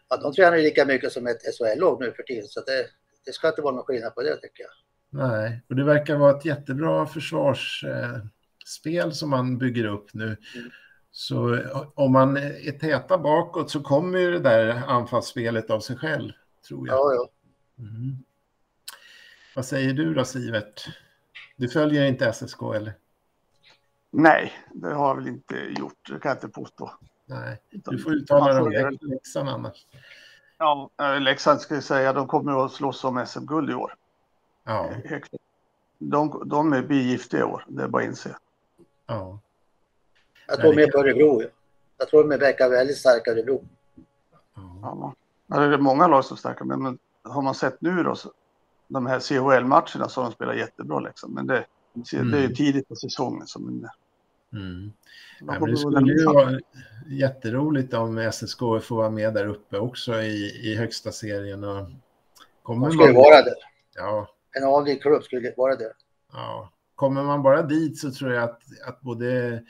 Ja, 0.09 0.17
de 0.17 0.33
tränar 0.33 0.57
ju 0.57 0.63
lika 0.63 0.85
mycket 0.85 1.11
som 1.11 1.27
ett 1.27 1.41
SHL-lag 1.41 1.99
nu 1.99 2.11
för 2.11 2.23
tiden. 2.23 2.47
Så 2.47 2.61
det, 2.61 2.85
det 3.25 3.33
ska 3.33 3.47
inte 3.47 3.61
vara 3.61 3.75
någon 3.75 3.85
skillnad 3.85 4.15
på 4.15 4.21
det 4.21 4.37
tycker 4.37 4.63
jag. 4.63 4.71
Nej, 5.09 5.61
och 5.69 5.75
det 5.75 5.83
verkar 5.83 6.15
vara 6.15 6.37
ett 6.37 6.45
jättebra 6.45 7.05
försvarsspel 7.05 9.13
som 9.13 9.29
man 9.29 9.57
bygger 9.57 9.85
upp 9.85 10.13
nu. 10.13 10.25
Mm. 10.25 10.37
Så 11.11 11.59
om 11.95 12.11
man 12.11 12.37
är 12.37 12.79
täta 12.79 13.17
bakåt 13.17 13.71
så 13.71 13.81
kommer 13.81 14.19
ju 14.19 14.31
det 14.31 14.39
där 14.39 14.83
anfallsspelet 14.87 15.69
av 15.69 15.79
sig 15.79 15.97
själv, 15.97 16.31
tror 16.67 16.87
jag. 16.87 16.97
Ja, 16.97 17.13
ja. 17.13 17.29
Mm. 17.83 18.17
Vad 19.55 19.65
säger 19.65 19.93
du 19.93 20.13
då, 20.13 20.25
Sivert? 20.25 20.87
Du 21.55 21.69
följer 21.69 22.05
inte 22.05 22.33
SSK, 22.33 22.61
eller? 22.75 22.93
Nej, 24.11 24.53
det 24.73 24.93
har 24.93 25.07
jag 25.07 25.15
väl 25.15 25.27
inte 25.27 25.55
gjort. 25.55 26.09
Det 26.09 26.19
kan 26.19 26.29
jag 26.29 26.37
inte 26.37 26.47
påstå. 26.47 26.91
Nej, 27.25 27.61
du 27.69 27.99
får 27.99 28.13
uttala 28.13 28.69
dig 28.69 28.85
om 28.85 28.97
Leksand 29.01 29.49
annars. 29.49 29.85
Ja, 30.59 30.89
eh, 31.01 31.21
Leksand 31.21 31.61
ska 31.61 31.73
jag 31.73 31.83
säga, 31.83 32.13
de 32.13 32.27
kommer 32.27 32.65
att 32.65 32.71
slåss 32.71 33.03
om 33.03 33.25
SM-guld 33.25 33.69
i 33.69 33.73
år. 33.73 33.95
Ja. 34.63 34.89
De, 35.97 36.41
de 36.45 36.73
är 36.73 36.81
bigiftiga 36.81 37.39
i 37.39 37.43
år, 37.43 37.65
det 37.67 37.83
är 37.83 37.87
bara 37.87 38.03
att 38.03 38.07
inse. 38.07 38.35
Ja. 39.07 39.39
Jag 40.47 40.59
tror 40.59 40.75
mer 40.75 40.91
på 40.91 40.99
Örebro. 40.99 41.41
Jag 41.97 42.09
tror 42.09 42.29
de 42.29 42.37
verkar 42.37 42.69
väldigt 42.69 42.97
starka 42.97 43.31
Örebro. 43.31 43.63
Ja. 44.55 45.13
ja. 45.47 45.59
Det 45.59 45.73
är 45.73 45.77
många 45.77 46.07
lag 46.07 46.25
som 46.25 46.35
är 46.35 46.39
starka, 46.39 46.63
men 46.63 46.97
har 47.23 47.41
man 47.41 47.55
sett 47.55 47.81
nu 47.81 48.03
då, 48.03 48.15
så, 48.15 48.31
de 48.87 49.05
här 49.05 49.19
CHL-matcherna 49.19 50.09
så 50.09 50.21
har 50.21 50.29
de 50.29 50.33
spelat 50.33 50.57
jättebra 50.57 50.99
liksom. 50.99 51.33
Men 51.33 51.47
det, 51.47 51.65
mm. 52.13 52.31
det 52.31 52.37
är 52.37 52.41
ju 52.41 52.55
tidigt 52.55 52.87
på 52.87 52.95
säsongen. 52.95 53.47
Som 53.47 53.67
en, 53.67 53.89
mm. 54.53 54.91
Ja, 55.39 55.65
det 55.65 55.77
skulle 55.77 56.13
ju 56.13 56.25
vara 56.25 56.59
jätteroligt 57.07 57.93
om 57.93 58.31
SSK 58.31 58.59
får 58.59 58.95
vara 58.95 59.09
med 59.09 59.33
där 59.33 59.47
uppe 59.47 59.77
också 59.77 60.21
i, 60.21 60.61
i 60.63 60.75
högsta 60.75 61.11
serien. 61.11 61.63
Och 61.63 61.89
kommer 62.63 62.87
De 62.87 62.91
skulle 62.91 63.13
man... 63.13 63.23
vara 63.23 63.41
där. 63.41 63.55
Ja. 63.95 64.27
En 64.51 64.67
vanlig 64.67 65.01
klubb 65.01 65.23
skulle 65.23 65.53
vara 65.57 65.75
där. 65.75 65.91
Ja. 66.33 66.73
Kommer 66.95 67.23
man 67.23 67.43
bara 67.43 67.61
dit 67.61 67.99
så 67.99 68.11
tror 68.11 68.33
jag 68.33 68.43
att, 68.43 68.61
att 68.87 69.01
både 69.01 69.61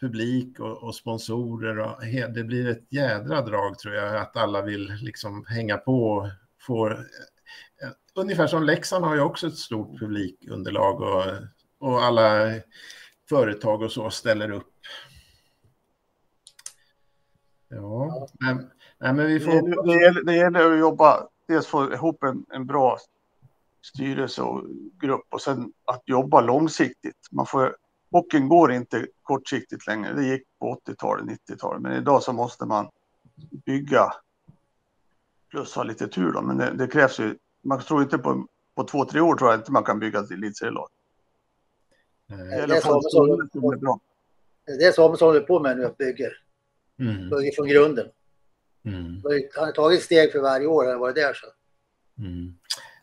publik 0.00 0.60
och, 0.60 0.82
och 0.82 0.94
sponsorer 0.94 1.78
och 1.78 2.02
det 2.34 2.44
blir 2.44 2.68
ett 2.68 2.86
jädra 2.88 3.42
drag 3.42 3.78
tror 3.78 3.94
jag 3.94 4.16
att 4.16 4.36
alla 4.36 4.62
vill 4.62 4.92
liksom 5.02 5.44
hänga 5.48 5.76
på 5.76 6.06
och 6.06 6.28
få 6.60 6.90
eh, 6.90 6.98
ungefär 8.14 8.46
som 8.46 8.62
Leksand 8.62 9.04
har 9.04 9.14
ju 9.14 9.20
också 9.20 9.46
ett 9.46 9.56
stort 9.56 9.98
publikunderlag 9.98 11.00
och, 11.00 11.24
och 11.78 12.04
alla 12.04 12.54
företag 13.28 13.82
och 13.82 13.92
så 13.92 14.10
ställer 14.10 14.50
upp. 14.50 14.70
Ja, 17.68 18.28
men, 18.40 18.56
nej, 18.98 19.12
men 19.12 19.26
vi 19.26 19.40
får... 19.40 19.52
Det, 19.52 19.92
det, 19.92 20.04
gäller, 20.04 20.22
det 20.22 20.34
gäller 20.36 20.72
att 20.72 20.78
jobba, 20.78 21.28
dels 21.48 21.66
få 21.66 21.92
ihop 21.92 22.22
en, 22.22 22.44
en 22.50 22.66
bra 22.66 22.98
styrelse 23.82 24.42
och 24.42 24.64
grupp 25.00 25.26
och 25.28 25.40
sen 25.40 25.72
att 25.84 26.02
jobba 26.06 26.40
långsiktigt. 26.40 27.28
Man 27.30 27.46
får, 27.46 27.76
hockeyn 28.10 28.48
går 28.48 28.72
inte 28.72 29.06
kortsiktigt 29.22 29.86
längre. 29.86 30.12
Det 30.12 30.24
gick 30.24 30.42
på 30.58 30.80
80-talet, 30.86 31.40
90-talet, 31.50 31.82
men 31.82 31.92
idag 31.92 32.22
så 32.22 32.32
måste 32.32 32.66
man 32.66 32.88
bygga 33.66 34.12
plus 35.50 35.74
ha 35.74 35.82
lite 35.82 36.08
tur 36.08 36.32
då. 36.32 36.42
Men 36.42 36.56
det, 36.56 36.70
det 36.70 36.86
krävs 36.86 37.20
ju, 37.20 37.38
man 37.64 37.80
tror 37.80 38.02
inte 38.02 38.18
på, 38.18 38.46
på 38.74 38.84
två, 38.84 39.04
tre 39.04 39.20
år 39.20 39.36
tror 39.36 39.50
jag 39.50 39.60
inte 39.60 39.72
man 39.72 39.84
kan 39.84 39.98
bygga 39.98 40.20
ett 40.20 40.30
elitserielag. 40.30 40.88
Det 44.66 44.84
är 44.84 44.92
Samuelsson 44.92 45.28
håller 45.28 45.40
på 45.40 45.60
med 45.60 45.76
nu, 45.76 45.84
att 45.84 45.98
bygger. 45.98 46.32
Mm. 47.00 47.30
Bygger 47.30 47.52
från 47.54 47.68
grunden. 47.68 48.06
Mm. 48.84 49.22
Han 49.56 49.64
har 49.64 49.72
tagit 49.72 50.02
steg 50.02 50.32
för 50.32 50.38
varje 50.38 50.66
år, 50.66 50.84
han 50.84 50.92
har 50.92 51.00
varit 51.00 51.16
där. 51.16 51.34
Så. 51.34 51.46
Mm. 52.22 52.54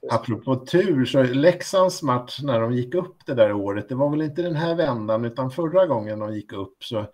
Apropå 0.10 0.55
tur, 0.55 1.05
så 1.05 1.23
Leksands 1.23 2.03
match 2.03 2.39
när 2.43 2.60
de 2.60 2.73
gick 2.73 2.95
upp 2.95 3.25
det 3.25 3.34
där 3.34 3.53
året, 3.53 3.89
det 3.89 3.95
var 3.95 4.10
väl 4.10 4.21
inte 4.21 4.41
den 4.41 4.55
här 4.55 4.75
vändan 4.75 5.25
utan 5.25 5.51
förra 5.51 5.86
gången 5.86 6.19
de 6.19 6.36
gick 6.36 6.53
upp. 6.53 6.84
Så 6.84 7.05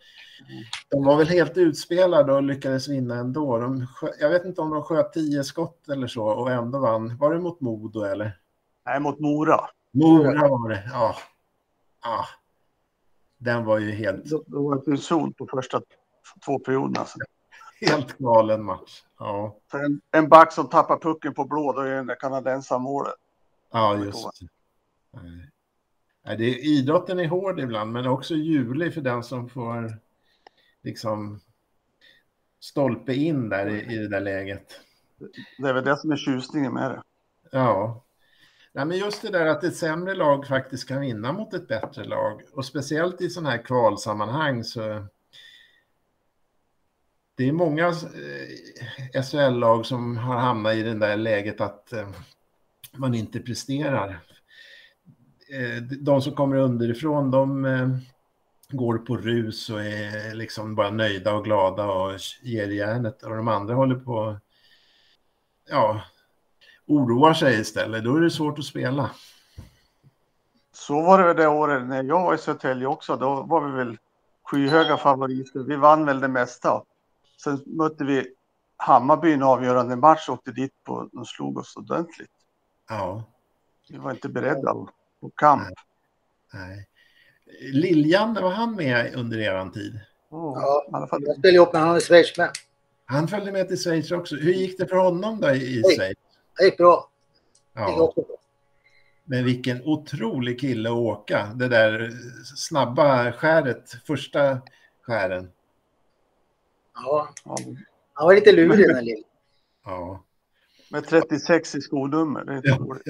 de 0.90 1.04
var 1.06 1.18
väl 1.18 1.28
helt 1.28 1.58
utspelade 1.58 2.34
och 2.34 2.44
lyckades 2.44 2.88
vinna 2.88 3.16
ändå. 3.16 3.58
De, 3.58 3.88
jag 4.20 4.30
vet 4.30 4.46
inte 4.46 4.62
om 4.62 4.70
de 4.70 4.84
sköt 4.84 5.14
tio 5.14 5.44
skott 5.44 5.90
eller 5.90 6.08
så 6.08 6.26
och 6.26 6.52
ändå 6.52 6.80
vann. 6.80 7.18
Var 7.18 7.34
det 7.34 7.40
mot 7.40 7.62
Modo 7.62 8.04
eller? 8.04 8.40
Nej, 8.86 9.00
mot 9.00 9.20
Mora. 9.20 9.60
Mora 9.92 10.48
var 10.48 10.70
det, 10.70 10.90
ja. 10.94 11.16
Ja. 12.04 12.26
Den 13.38 13.66
var 13.66 13.80
ju 13.80 13.92
helt... 13.92 14.24
Det 14.24 14.42
var 14.48 14.90
en 14.92 14.98
zon 14.98 15.34
på 15.34 15.48
första 15.48 15.82
två 16.46 16.60
perioderna. 16.60 17.06
Helt 17.82 18.18
galen 18.18 18.64
match. 18.64 19.04
Ja. 19.20 19.58
En, 19.74 20.02
en 20.12 20.30
back 20.30 20.54
som 20.54 20.70
tappar 20.70 20.98
pucken 20.98 21.34
på 21.34 21.46
blå, 21.46 21.74
då 21.74 21.82
är 21.82 21.96
det 21.96 22.04
där 22.04 22.16
kanadensaren 22.20 22.82
målet. 22.82 23.14
Ja, 23.72 23.98
just 23.98 24.30
det. 26.24 26.36
det 26.36 26.44
är, 26.44 26.66
idrotten 26.66 27.20
är 27.20 27.28
hård 27.28 27.60
ibland, 27.60 27.92
men 27.92 28.08
också 28.08 28.36
ljuvlig 28.36 28.94
för 28.94 29.02
den 29.02 29.24
som 29.24 29.50
får 29.50 30.00
liksom 30.84 31.40
stolpe 32.60 33.14
in 33.14 33.50
där 33.50 33.70
i, 33.70 33.94
i 33.94 33.98
det 33.98 34.08
där 34.08 34.22
läget. 34.22 34.82
Det 35.58 35.70
är 35.70 35.74
väl 35.74 35.84
det 35.84 35.98
som 35.98 36.12
är 36.12 36.18
tjusningen 36.18 36.74
med 36.74 36.92
det. 36.92 37.04
Ja. 37.52 38.04
Nej, 38.78 38.86
men 38.86 38.98
just 38.98 39.22
det 39.22 39.30
där 39.30 39.46
att 39.46 39.64
ett 39.64 39.76
sämre 39.76 40.16
lag 40.16 40.48
faktiskt 40.48 40.88
kan 40.88 41.02
vinna 41.02 41.32
mot 41.32 41.54
ett 41.54 41.68
bättre 41.68 42.04
lag 42.04 42.42
och 42.54 42.66
speciellt 42.66 43.22
i 43.22 43.30
sådana 43.30 43.50
här 43.50 43.58
kvalsammanhang 43.58 44.64
så 44.64 45.06
det 47.36 47.48
är 47.48 47.52
många 47.52 47.88
eh, 47.88 49.24
SHL-lag 49.24 49.86
som 49.86 50.18
har 50.18 50.38
hamnat 50.38 50.76
i 50.76 50.84
det 50.84 50.94
där 50.94 51.18
läget 51.18 51.62
att 51.62 51.94
eh, 51.94 52.10
man 52.98 53.16
inte 53.16 53.40
presterar. 53.40 54.20
Eh, 55.50 55.84
de 55.84 56.22
som 56.22 56.36
kommer 56.36 56.56
underifrån, 56.56 57.32
de 57.32 58.02
går 58.70 58.98
på 58.98 59.18
rus 59.18 59.70
och 59.70 59.84
är 59.84 60.36
liksom 60.36 60.76
bara 60.76 60.90
nöjda 60.90 61.34
och 61.34 61.44
glada 61.44 61.86
och 61.86 62.20
ger 62.42 62.68
järnet 62.68 63.24
och 63.24 63.36
de 63.36 63.48
andra 63.48 63.74
håller 63.74 63.96
på 63.96 64.40
ja, 65.70 66.02
oroar 66.88 67.34
sig 67.34 67.60
istället. 67.60 68.04
Då 68.04 68.16
är 68.16 68.22
det 68.22 68.32
svårt 68.32 68.60
att 68.60 68.66
spela. 68.66 69.12
Så 70.74 71.02
var 71.02 71.24
det 71.24 71.34
det 71.34 71.48
året 71.48 71.88
när 71.88 72.04
jag 72.04 72.24
var 72.24 72.36
i 72.36 72.38
Södertälje 72.38 72.88
också. 72.88 73.16
Då 73.16 73.44
var 73.44 73.70
vi 73.70 73.72
väl 73.78 73.98
skyhöga 74.44 74.98
favoriter. 74.98 75.60
Vi 75.60 75.76
vann 75.76 76.06
väl 76.06 76.20
det 76.20 76.28
mesta. 76.28 76.84
Sen 77.44 77.64
mötte 77.66 78.04
vi 78.04 78.34
Hammarby 78.78 79.30
i 79.30 79.34
en 79.34 79.44
avgörande 79.44 79.96
match 79.96 80.30
och 80.30 80.34
åkte 80.34 80.52
dit 80.52 80.74
på, 80.84 81.10
de 81.12 81.26
slog 81.26 81.58
oss 81.58 81.76
ordentligt. 81.76 82.32
Ja. 82.90 83.24
Vi 83.90 83.98
var 83.98 84.12
inte 84.12 84.30
beredda. 84.30 84.74
på 85.22 85.30
kamp. 85.36 85.70
Nej. 86.54 86.88
Liljan, 87.74 88.34
var 88.34 88.52
han 88.52 88.76
med 88.76 89.16
under 89.16 89.38
er 89.40 89.70
tid? 89.70 90.00
Oh, 90.30 90.60
Ja, 90.62 90.86
i 90.92 90.96
alla 90.96 91.08
fall. 91.08 91.24
Jag 91.24 91.38
spelade 91.38 91.56
ihop 91.56 91.74
med 91.74 91.82
honom 91.82 91.98
i 91.98 92.02
Schweiz 92.02 92.38
med. 92.38 92.50
Han 93.06 93.28
följde 93.28 93.52
med 93.52 93.68
till 93.68 93.78
Schweiz 93.78 94.12
också. 94.12 94.36
Hur 94.36 94.54
gick 94.54 94.78
det 94.78 94.88
för 94.88 94.96
honom 94.96 95.40
då 95.42 95.50
i. 95.50 95.84
Schweiz? 95.98 96.18
Det 96.58 96.66
gick 96.66 96.78
bra. 96.78 97.10
Det 97.74 97.80
gick 97.82 97.90
Ja, 97.90 98.02
också 98.02 98.22
bra. 98.22 98.36
men 99.26 99.46
vilken 99.46 99.82
otrolig 99.86 100.60
kille 100.60 100.90
att 100.90 100.96
åka. 100.96 101.48
Det 101.56 101.68
där 101.68 102.12
snabba 102.56 103.32
skäret, 103.32 103.92
första 104.08 104.62
skären. 105.02 105.52
Ja, 106.94 107.30
Ja, 107.46 107.58
han 108.14 108.26
var 108.28 108.34
lite 108.36 108.52
lurig 108.52 108.88
den 108.88 109.06
lille. 109.06 109.24
Ja. 109.86 110.24
med 110.92 111.08
36 111.08 111.76
i 111.76 111.82
skonummer. 111.82 112.44
Det 112.46 112.54
är 112.54 112.62
Ja. 112.64 112.76
roligt. 112.78 113.04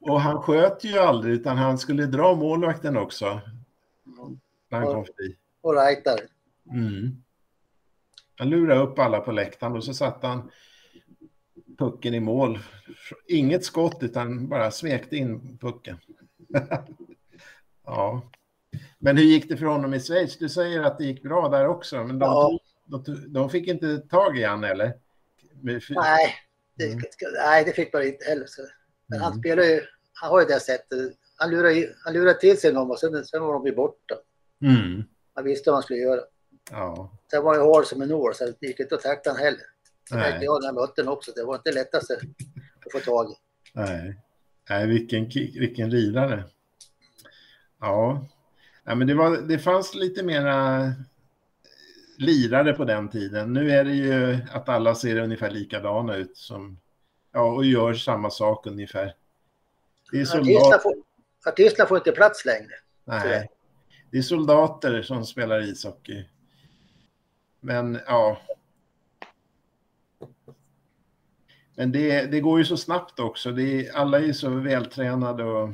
Och 0.00 0.20
han 0.20 0.42
sköt 0.42 0.84
ju 0.84 0.98
aldrig 0.98 1.34
utan 1.34 1.56
han 1.56 1.78
skulle 1.78 2.06
dra 2.06 2.34
målvakten 2.34 2.96
också. 2.96 3.40
När 4.68 4.78
han 4.78 4.86
kom 4.86 5.04
förbi. 5.04 5.36
Och 5.60 5.74
rightare. 5.74 6.20
Mm. 6.70 7.22
Han 8.38 8.48
lurade 8.50 8.80
upp 8.80 8.98
alla 8.98 9.20
på 9.20 9.32
läktaren 9.32 9.76
och 9.76 9.84
så 9.84 9.94
satte 9.94 10.26
han 10.26 10.50
pucken 11.78 12.14
i 12.14 12.20
mål. 12.20 12.58
Inget 13.28 13.64
skott 13.64 14.02
utan 14.02 14.48
bara 14.48 14.70
smekte 14.70 15.16
in 15.16 15.58
pucken. 15.58 15.96
ja. 17.84 18.22
Men 18.98 19.16
hur 19.16 19.24
gick 19.24 19.48
det 19.48 19.56
för 19.56 19.66
honom 19.66 19.94
i 19.94 20.00
Schweiz? 20.00 20.38
Du 20.38 20.48
säger 20.48 20.82
att 20.82 20.98
det 20.98 21.04
gick 21.04 21.22
bra 21.22 21.48
där 21.48 21.66
också, 21.68 21.96
men 22.04 22.18
de, 22.18 22.24
Ja. 22.26 22.58
de, 22.84 23.32
de 23.32 23.50
fick 23.50 23.68
inte 23.68 23.98
tag 23.98 24.38
i 24.38 24.42
han 24.44 24.64
eller? 24.64 24.92
Nej, 25.62 26.34
det, 26.74 26.84
Mm. 26.86 27.02
nej, 27.44 27.64
det 27.64 27.72
fick 27.72 27.92
man 27.92 28.06
inte 28.06 28.24
heller. 28.24 28.46
Men 29.06 29.20
han 29.20 29.32
Mm. 29.32 29.42
spelar 29.42 29.62
ju, 29.62 29.80
han 30.12 30.30
har 30.30 30.40
ju 30.40 30.46
det 30.46 30.60
sättet. 30.60 31.12
Han 31.36 31.50
lurade, 31.50 31.74
i- 31.74 31.92
han 32.04 32.12
lurade 32.14 32.40
till 32.40 32.60
sig 32.60 32.72
någon 32.72 32.90
och 32.90 32.98
sen, 32.98 33.24
sen 33.24 33.42
var 33.42 33.52
de 33.52 33.66
ju 33.66 33.74
borta. 33.74 34.14
Mm. 34.62 35.02
Han 35.34 35.44
visste 35.44 35.70
vad 35.70 35.76
han 35.76 35.82
skulle 35.82 35.98
göra. 35.98 36.20
Ja. 36.70 37.18
Sen 37.30 37.44
var 37.44 37.54
jag 37.54 37.64
hård 37.64 37.84
som 37.84 38.02
en 38.02 38.12
år 38.12 38.32
så 38.32 38.44
det 38.44 38.66
gick 38.66 38.80
inte 38.80 38.94
att 38.94 39.00
tackla 39.02 39.32
han 39.32 39.40
heller. 39.40 39.60
Nej. 40.10 40.20
märkte 40.20 40.44
jag 40.44 40.60
när 40.60 40.68
jag 40.68 40.74
mötte 40.74 41.02
honom 41.02 41.14
också. 41.14 41.32
Det 41.36 41.44
var 41.44 41.54
inte 41.54 41.72
lättaste 41.72 42.14
att 42.86 42.92
få 42.92 43.00
tag 43.00 43.30
i. 43.30 43.34
Nej, 43.72 44.20
Nej 44.70 44.86
vilken, 44.86 45.28
vilken 45.60 45.90
ridare. 45.90 46.44
Ja, 47.80 48.26
ja 48.84 48.94
men 48.94 49.06
det, 49.06 49.14
var, 49.14 49.36
det 49.36 49.58
fanns 49.58 49.94
lite 49.94 50.22
mera 50.22 50.92
lirare 52.18 52.72
på 52.72 52.84
den 52.84 53.08
tiden. 53.08 53.52
Nu 53.52 53.70
är 53.70 53.84
det 53.84 53.94
ju 53.94 54.38
att 54.50 54.68
alla 54.68 54.94
ser 54.94 55.18
ungefär 55.18 55.50
likadana 55.50 56.16
ut 56.16 56.36
som, 56.36 56.80
ja, 57.32 57.52
och 57.52 57.64
gör 57.64 57.94
samma 57.94 58.30
sak 58.30 58.66
ungefär. 58.66 59.14
Det 60.12 60.18
är 60.18 60.22
Artisterna 60.22 60.78
får, 60.78 60.94
artisterna 61.46 61.88
får 61.88 61.98
inte 61.98 62.12
plats 62.12 62.44
längre. 62.44 62.72
nej, 63.04 63.48
det 64.10 64.18
är 64.18 64.22
soldater 64.22 65.02
som 65.02 65.26
spelar 65.26 65.70
ishockey. 65.70 66.28
Men 67.60 68.00
ja. 68.06 68.38
Men 71.76 71.92
det, 71.92 72.22
det 72.26 72.40
går 72.40 72.58
ju 72.58 72.64
så 72.64 72.76
snabbt 72.76 73.20
också. 73.20 73.52
Det 73.52 73.90
alla 73.90 74.18
är 74.18 74.22
ju 74.22 74.34
så 74.34 74.48
vältränade 74.50 75.44
och... 75.44 75.68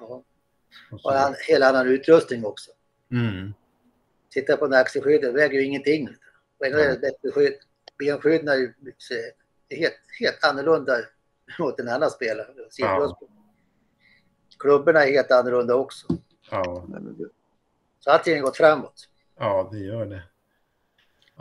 Ja. 0.00 0.22
och 0.90 1.04
Och 1.04 1.12
han, 1.12 1.34
hela 1.48 1.68
annan 1.68 1.88
utrustning 1.88 2.44
också. 2.44 2.70
Mm. 3.12 3.54
Titta 4.30 4.56
på 4.56 4.66
nackskyddet, 4.68 5.22
det 5.22 5.32
väger 5.32 5.58
ju 5.60 5.64
ingenting. 5.64 6.08
Och 6.58 6.66
ändå 6.66 6.78
är 6.78 6.82
det 6.82 6.88
Ja. 6.88 6.92
ett 6.94 7.00
bättre 7.00 7.30
skydd. 7.30 7.54
Benskydden 7.98 8.48
är 8.48 8.56
ju 8.56 8.72
helt, 9.70 9.94
helt 10.20 10.44
annorlunda 10.44 10.96
mot 11.58 11.80
en 11.80 11.88
annan 11.88 12.10
spelare. 12.10 12.46
Ja. 12.76 13.18
Klubborna 14.58 15.04
är 15.06 15.12
helt 15.12 15.30
annorlunda 15.30 15.74
också. 15.74 16.06
Ja, 16.50 16.86
Så 18.00 18.10
allting 18.10 18.34
har 18.34 18.42
gått 18.42 18.56
framåt. 18.56 19.08
ja, 19.38 19.68
det 19.72 19.78
gör 19.78 20.06
det. 20.06 20.22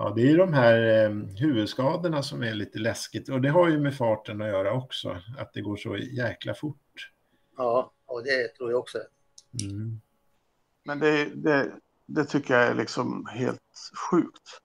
Ja, 0.01 0.13
det 0.15 0.31
är 0.31 0.37
de 0.37 0.53
här 0.53 1.05
eh, 1.05 1.11
huvudskadorna 1.39 2.23
som 2.23 2.43
är 2.43 2.53
lite 2.53 2.79
läskigt 2.79 3.29
och 3.29 3.41
det 3.41 3.49
har 3.49 3.69
ju 3.69 3.79
med 3.79 3.97
farten 3.97 4.41
att 4.41 4.47
göra 4.47 4.73
också, 4.73 5.17
att 5.37 5.53
det 5.53 5.61
går 5.61 5.77
så 5.77 5.97
jäkla 5.97 6.53
fort. 6.53 7.11
Ja, 7.57 7.91
och 8.05 8.23
det 8.23 8.47
tror 8.47 8.71
jag 8.71 8.79
också. 8.79 8.97
Mm. 9.61 10.01
Men 10.83 10.99
det, 10.99 11.25
det, 11.25 11.71
det 12.05 12.25
tycker 12.25 12.53
jag 12.53 12.67
är 12.67 12.75
liksom 12.75 13.25
helt 13.25 13.91
sjukt. 14.11 14.61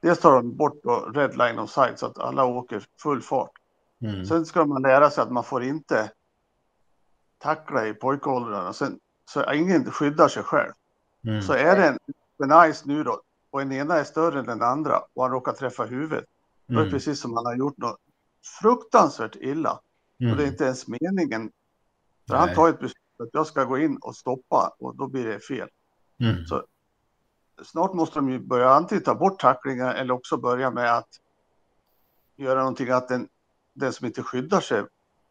Dels 0.00 0.20
tar 0.20 0.32
de 0.32 0.56
bort 0.56 0.82
då 0.82 1.12
red 1.14 1.36
line 1.36 1.58
of 1.58 1.70
sight 1.70 1.98
så 1.98 2.06
att 2.06 2.18
alla 2.18 2.44
åker 2.44 2.84
full 3.02 3.22
fart. 3.22 3.52
Mm. 4.00 4.24
Sen 4.24 4.46
ska 4.46 4.64
man 4.64 4.82
lära 4.82 5.10
sig 5.10 5.22
att 5.22 5.32
man 5.32 5.44
får 5.44 5.62
inte 5.62 6.10
tackla 7.38 7.86
i 7.86 7.94
pojkåldrarna. 7.94 8.72
Sen, 8.72 8.98
så 9.30 9.52
ingen 9.52 9.90
skyddar 9.90 10.28
sig 10.28 10.42
själv. 10.42 10.72
Mm. 11.24 11.42
Så 11.42 11.52
är 11.52 11.76
det 11.76 11.86
en, 11.86 11.98
en 12.44 12.72
ice 12.72 12.84
nu 12.84 13.04
då 13.04 13.22
och 13.56 13.62
en 13.62 13.72
ena 13.72 13.94
är 13.98 14.04
större 14.04 14.38
än 14.38 14.46
den 14.46 14.62
andra 14.62 15.02
och 15.14 15.22
han 15.22 15.32
råkar 15.32 15.52
träffa 15.52 15.84
huvudet. 15.84 16.24
Då 16.66 16.72
är 16.72 16.76
det 16.76 16.82
Mm. 16.82 16.92
precis 16.92 17.20
som 17.20 17.34
han 17.34 17.46
har 17.46 17.54
gjort 17.56 17.76
något 17.76 17.96
fruktansvärt 18.60 19.36
illa. 19.36 19.72
Och 19.72 19.80
det 20.18 20.26
är 20.26 20.32
Mm. 20.32 20.46
inte 20.46 20.64
ens 20.64 20.86
meningen. 20.88 21.50
För 22.28 22.36
Nej. 22.36 22.46
han 22.46 22.54
tar 22.54 22.68
ett 22.68 22.78
beslut 22.80 23.20
att 23.22 23.28
jag 23.32 23.46
ska 23.46 23.64
gå 23.64 23.78
in 23.78 23.96
och 23.96 24.16
stoppa 24.16 24.76
och 24.78 24.96
då 24.96 25.06
blir 25.08 25.24
det 25.24 25.40
fel. 25.40 25.68
Mm. 26.20 26.44
Så- 26.46 26.64
Snart 27.64 27.94
måste 27.94 28.18
de 28.18 28.30
ju 28.30 28.38
börja 28.38 28.70
antingen 28.70 29.04
ta 29.04 29.14
bort 29.14 29.40
tacklingar 29.40 29.94
eller 29.94 30.14
också 30.14 30.36
börja 30.36 30.70
med 30.70 30.96
att 30.96 31.08
göra 32.36 32.58
någonting 32.58 32.90
att 32.90 33.08
den, 33.08 33.28
den 33.74 33.92
som 33.92 34.06
inte 34.06 34.22
skyddar 34.22 34.60
sig, 34.60 34.84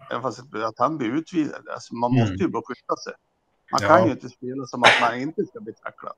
även 0.09 0.21
fast 0.21 0.39
att 0.55 0.79
han 0.79 0.97
blir 0.97 1.09
utvisad. 1.11 1.69
Alltså 1.69 1.95
man 1.95 2.11
Mm. 2.11 2.19
måste 2.21 2.43
ju 2.43 2.49
bara 2.49 2.63
skydda 2.65 2.95
sig. 2.95 3.13
Man 3.71 3.79
Ja. 3.81 3.87
kan 3.87 4.05
ju 4.05 4.11
inte 4.11 4.29
spela 4.29 4.65
som 4.65 4.83
att 4.83 5.01
man 5.01 5.19
inte 5.19 5.45
ska 5.45 5.59
bli 5.59 5.73
tacklad. 5.73 6.13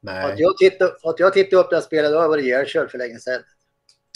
Att 0.00 0.06
Nej, 0.06 0.34
jag 0.38 0.56
tittade, 0.56 0.92
att 1.02 1.18
jag 1.18 1.32
tittade 1.32 1.62
upp 1.62 1.70
när 1.70 1.76
jag 1.76 1.84
spelade, 1.84 2.14
då 2.14 2.18
har 2.18 2.24
jag 2.24 2.28
varit 2.28 2.44
ihjälkörd 2.44 2.90
för 2.90 2.98
länge 2.98 3.18
sedan. 3.18 3.42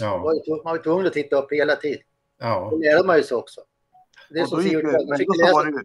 Man 0.00 0.08
ja, 0.08 0.18
var, 0.18 0.64
man 0.64 0.76
var 0.76 0.82
tvungen 0.82 1.06
att 1.06 1.12
titta 1.12 1.36
upp 1.36 1.52
hela 1.52 1.76
tiden. 1.76 2.02
ja, 2.38 2.68
Då 2.70 2.76
lärde 2.76 3.06
man 3.06 3.16
ju 3.16 3.22
sig 3.22 3.36
också. 3.36 3.60
Det 4.30 4.38
är 4.38 4.42
Och 4.42 4.48
som 4.48 4.62
det, 4.62 4.74
ändå, 4.74 5.34
så 5.34 5.52
var 5.52 5.64
det 5.64 5.70
ju, 5.70 5.78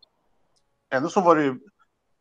ändå 0.90 1.10
så 1.10 1.22
var 1.22 1.36
det 1.36 1.44
ju 1.44 1.60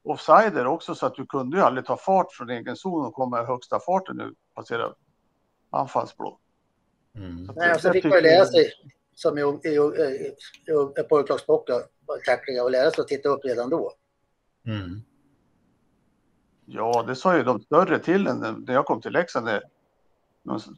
offsider 0.03 0.67
också 0.67 0.95
så 0.95 1.07
att 1.07 1.15
du 1.15 1.27
kunde 1.27 1.57
ju 1.57 1.63
aldrig 1.63 1.87
ta 1.87 1.97
fart 1.97 2.33
från 2.33 2.51
egen 2.51 2.77
zon 2.77 3.07
och 3.07 3.15
komma 3.15 3.43
i 3.43 3.45
högsta 3.45 3.81
farten 3.81 4.17
nu 4.17 4.35
passera 4.55 4.95
anfallsblå. 5.71 6.39
mm. 7.17 7.47
Så 7.47 7.51
att 7.51 7.57
Nej, 7.57 7.75
och 7.75 7.81
så 7.81 7.89
jag 7.89 7.95
fick 7.95 8.05
man 8.05 8.15
ju 8.15 8.21
lära 8.21 8.45
sig, 8.45 8.73
som 9.15 9.39
i, 9.39 9.41
i, 9.41 9.69
i, 9.69 10.35
i 11.01 11.03
pojklagspockar, 11.09 11.83
tacklingar, 12.27 12.63
och 12.63 12.71
lära 12.71 12.91
sig 12.91 13.03
att 13.03 13.09
titta 13.09 13.29
upp 13.29 13.45
redan 13.45 13.71
då. 13.71 13.93
Mm. 14.67 15.03
Ja, 16.71 17.05
det 17.07 17.17
sa 17.17 17.37
ju 17.37 17.43
de 17.43 17.61
större 17.61 17.99
till 17.99 18.27
en 18.27 18.65
när 18.67 18.75
jag 18.75 18.87
kom 18.87 19.01
till 19.01 19.13
Leksand. 19.13 19.47
Det, 19.47 19.63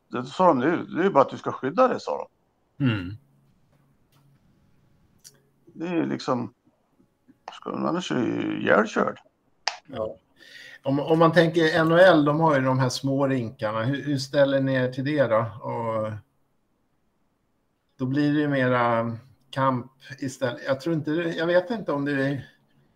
det 0.08 0.24
sa 0.24 0.46
de 0.46 0.58
nu, 0.58 0.84
det 0.84 1.00
är 1.00 1.04
ju 1.04 1.10
bara 1.10 1.24
att 1.24 1.30
du 1.30 1.36
ska 1.36 1.52
skydda 1.52 1.88
dig, 1.88 2.00
sa 2.00 2.28
de. 2.78 2.84
Mm. 2.84 3.16
Det 5.64 5.86
är 5.86 6.06
liksom, 6.06 6.54
annars 7.64 8.12
är 8.12 8.16
du 8.16 8.60
ihjälkörd. 8.60 9.20
Ja. 9.86 10.16
Om, 10.82 11.00
om 11.00 11.18
man 11.18 11.32
tänker 11.32 11.84
NHL, 11.84 12.24
de 12.24 12.40
har 12.40 12.54
ju 12.54 12.60
de 12.64 12.78
här 12.78 12.88
små 12.88 13.26
rinkarna. 13.26 13.82
Hur, 13.82 14.04
hur 14.04 14.18
ställer 14.18 14.60
ni 14.60 14.74
er 14.74 14.92
till 14.92 15.04
det 15.04 15.26
då? 15.26 15.46
Och 15.62 16.12
då 17.96 18.06
blir 18.06 18.32
det 18.32 18.40
ju 18.40 18.48
mera 18.48 19.16
kamp 19.50 19.92
istället. 20.18 20.62
Jag 20.66 20.80
tror 20.80 20.94
inte, 20.94 21.10
jag 21.10 21.46
vet 21.46 21.70
inte 21.70 21.92
om 21.92 22.04
det 22.04 22.12
är, 22.12 22.50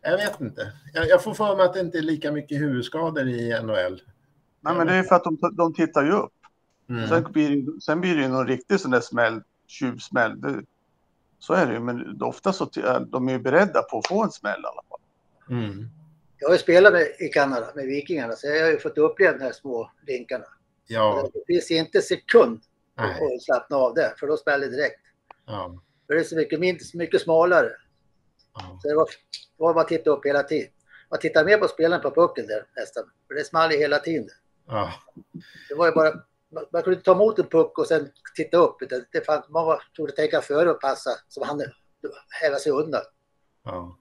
jag 0.05 0.17
vet 0.17 0.41
inte. 0.41 0.73
Jag, 0.93 1.09
jag 1.09 1.23
får 1.23 1.35
för 1.35 1.57
mig 1.57 1.67
att 1.67 1.75
det 1.75 1.81
inte 1.81 1.99
är 1.99 2.03
lika 2.03 2.33
mycket 2.33 2.59
huvudskador 2.61 3.29
i 3.29 3.61
NHL. 3.63 4.03
Nej, 4.61 4.75
men 4.75 4.87
det 4.87 4.95
är 4.95 5.03
för 5.03 5.17
att 5.17 5.25
de, 5.25 5.39
de 5.57 5.75
tittar 5.75 6.05
ju 6.05 6.13
upp. 6.13 6.33
Mm. 6.89 7.09
Sen, 7.09 7.33
blir, 7.33 7.57
det- 7.63 7.81
sen 7.81 8.01
blir 8.01 8.15
det 8.17 8.23
ju 8.23 8.29
någon 8.29 8.47
riktig 8.47 8.81
sån 8.81 8.91
där 8.91 9.01
smäll, 9.01 9.43
tjuvsmäll. 9.67 10.41
Det, 10.41 10.63
så 11.39 11.53
är 11.55 11.67
det 11.67 11.73
ju, 11.73 11.81
men 11.81 12.23
ofta 12.23 12.53
så 12.53 12.67
t- 12.67 12.81
är 12.81 13.01
de 13.01 13.29
är 13.29 13.33
ju 13.33 13.39
beredda 13.39 13.83
på 13.83 13.99
att 13.99 14.07
få 14.07 14.23
en 14.25 14.31
smäll 14.31 14.61
i 14.61 14.67
alla 14.67 14.83
fall. 14.89 15.01
Mm. 15.59 15.89
Jag 16.39 16.49
har 16.49 16.55
ju 16.55 16.59
spelat 16.59 16.93
med, 16.93 17.03
i 17.21 17.29
Kanada 17.29 17.67
med 17.75 17.87
Vikingarna, 17.87 18.33
så 18.33 18.47
jag 18.47 18.63
har 18.65 18.71
ju 18.71 18.79
fått 18.79 18.99
uppleva 18.99 19.39
de 19.39 19.45
här 19.45 19.53
små 19.53 19.91
rinkarna. 20.07 20.45
Ja, 20.87 21.31
Det 21.35 21.41
finns 21.47 21.71
inte 21.71 22.03
sekund 22.03 22.61
nej. 22.99 23.11
att 23.37 23.43
slappna 23.43 23.77
av 23.77 23.95
där, 23.95 24.15
för 24.19 24.27
då 24.27 24.37
smäller 24.37 24.67
det 24.67 24.77
direkt. 24.77 25.01
Ja, 25.47 25.79
För 26.07 26.15
det 26.15 26.21
är 26.21 26.25
så 26.25 26.37
mycket, 26.37 26.61
mindre, 26.61 26.85
så 26.85 26.97
mycket 26.99 27.21
smalare. 27.21 27.69
Så 28.83 28.89
det 28.89 28.95
var, 28.95 29.05
det 29.57 29.65
var 29.65 29.75
bara 29.75 29.81
att 29.81 29.89
titta 29.89 30.11
upp 30.11 30.27
hela 30.27 30.43
tiden. 30.43 30.71
Man 31.11 31.21
tittar 31.21 31.45
mer 31.45 31.59
på 31.59 31.69
spelaren 31.69 32.03
på 32.03 32.11
pucken 32.11 32.47
där 32.47 32.67
nästan. 32.77 33.05
För 33.29 33.35
det 33.35 33.45
small 33.45 33.73
ju 33.73 33.79
hela 33.79 33.99
tiden. 33.99 34.29
ja. 34.67 34.93
Det 35.69 35.75
var 35.75 35.87
ju 35.87 35.93
bara, 35.93 36.13
man, 36.49 36.65
man 36.73 36.83
kunde 36.83 36.97
inte 36.97 37.05
ta 37.05 37.13
emot 37.13 37.39
en 37.39 37.47
puck 37.47 37.79
och 37.79 37.87
sen 37.87 38.09
titta 38.37 38.57
upp. 38.57 38.83
utan 38.83 39.05
Det 39.13 39.27
fann, 39.27 39.43
man 39.49 39.67
var 39.67 39.83
tvungen 39.97 40.11
att 40.11 40.17
tänka 40.17 40.41
före 40.41 40.71
och 40.71 40.81
passa 40.81 41.11
så 41.29 41.45
han 41.45 41.63
häva 42.43 42.57
sig 42.57 42.73
undan. 42.73 43.03
Ja. 43.65 43.99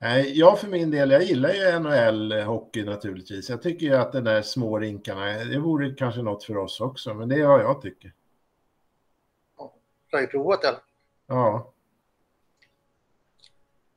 Nej, 0.00 0.38
jag 0.38 0.58
för 0.60 0.68
min 0.68 0.90
del, 0.90 1.10
jag 1.10 1.22
gillar 1.22 1.50
ju 1.50 1.78
NHL-hockey 1.78 2.84
naturligtvis. 2.84 3.50
Jag 3.50 3.62
tycker 3.62 3.86
ju 3.86 3.94
att 3.94 4.12
de 4.12 4.20
där 4.20 4.42
små 4.42 4.78
rinkarna, 4.78 5.44
det 5.44 5.58
vore 5.58 5.90
kanske 5.90 6.22
något 6.22 6.44
för 6.44 6.56
oss 6.56 6.80
också, 6.80 7.14
men 7.14 7.28
det 7.28 7.40
är 7.40 7.46
vad 7.46 7.60
jag 7.60 7.82
tycker. 7.82 8.12
Jag 10.10 10.18
har 10.18 10.20
ju 10.20 10.26
provat 10.26 10.62
det. 10.62 10.80
Ja. 11.26 11.72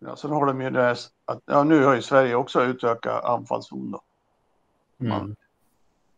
Ja, 0.06 0.16
sen 0.16 0.32
har 0.32 0.46
de 0.46 0.62
ju 0.62 0.70
det 0.70 0.92
att 1.26 1.42
ja, 1.46 1.64
nu 1.64 1.84
har 1.84 1.96
ju 1.96 2.02
Sverige 2.02 2.36
också 2.36 2.64
utökat 2.64 3.24
anfallszon 3.26 3.92
då. 3.92 4.02
Mm. 5.02 5.36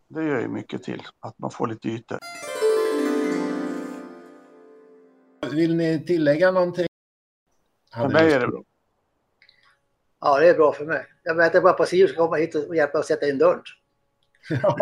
Det 0.08 0.24
gör 0.24 0.40
ju 0.40 0.48
mycket 0.48 0.84
till 0.84 1.02
att 1.20 1.40
man 1.40 1.52
får 1.52 1.68
lite 1.68 1.88
ytor. 1.88 2.20
Vill 5.52 5.76
ni 5.76 6.06
tillägga 6.06 6.52
någonting? 6.52 6.86
För 7.94 8.10
mig 8.10 8.34
är 8.34 8.40
det 8.40 8.48
bra. 8.48 8.64
Ja, 10.22 10.40
det 10.40 10.50
är 10.50 10.54
bra 10.54 10.74
för 10.74 10.86
mig. 10.86 11.06
Jag 11.24 11.36
väntar 11.36 11.62
bara 11.62 11.74
på 11.74 11.86
Sirius 11.86 12.12
ska 12.12 12.24
komma 12.26 12.36
hit 12.36 12.56
och 12.56 12.76
hjälpa 12.76 12.98
att 13.00 13.06
sätta 13.06 13.30
in 13.30 13.38
dörren. 13.38 13.62
Ja, 14.50 14.78